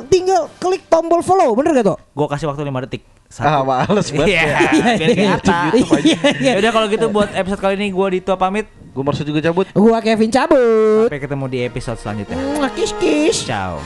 [0.07, 1.97] tinggal klik tombol follow, bener gak tuh?
[2.11, 3.01] Gua kasih waktu 5 detik.
[3.39, 4.27] Ah, males banget.
[4.27, 4.59] Iya, ya.
[4.99, 5.71] biar kelihatan.
[5.71, 6.51] Iya, iya.
[6.51, 8.67] Ya udah kalau gitu buat episode kali ini gua Dito pamit.
[8.91, 9.71] Gue maksud juga cabut.
[9.71, 11.07] Gua Kevin cabut.
[11.07, 12.35] Sampai ketemu di episode selanjutnya.
[12.59, 13.47] Mwah, Kiss kiss.
[13.47, 13.79] Ciao.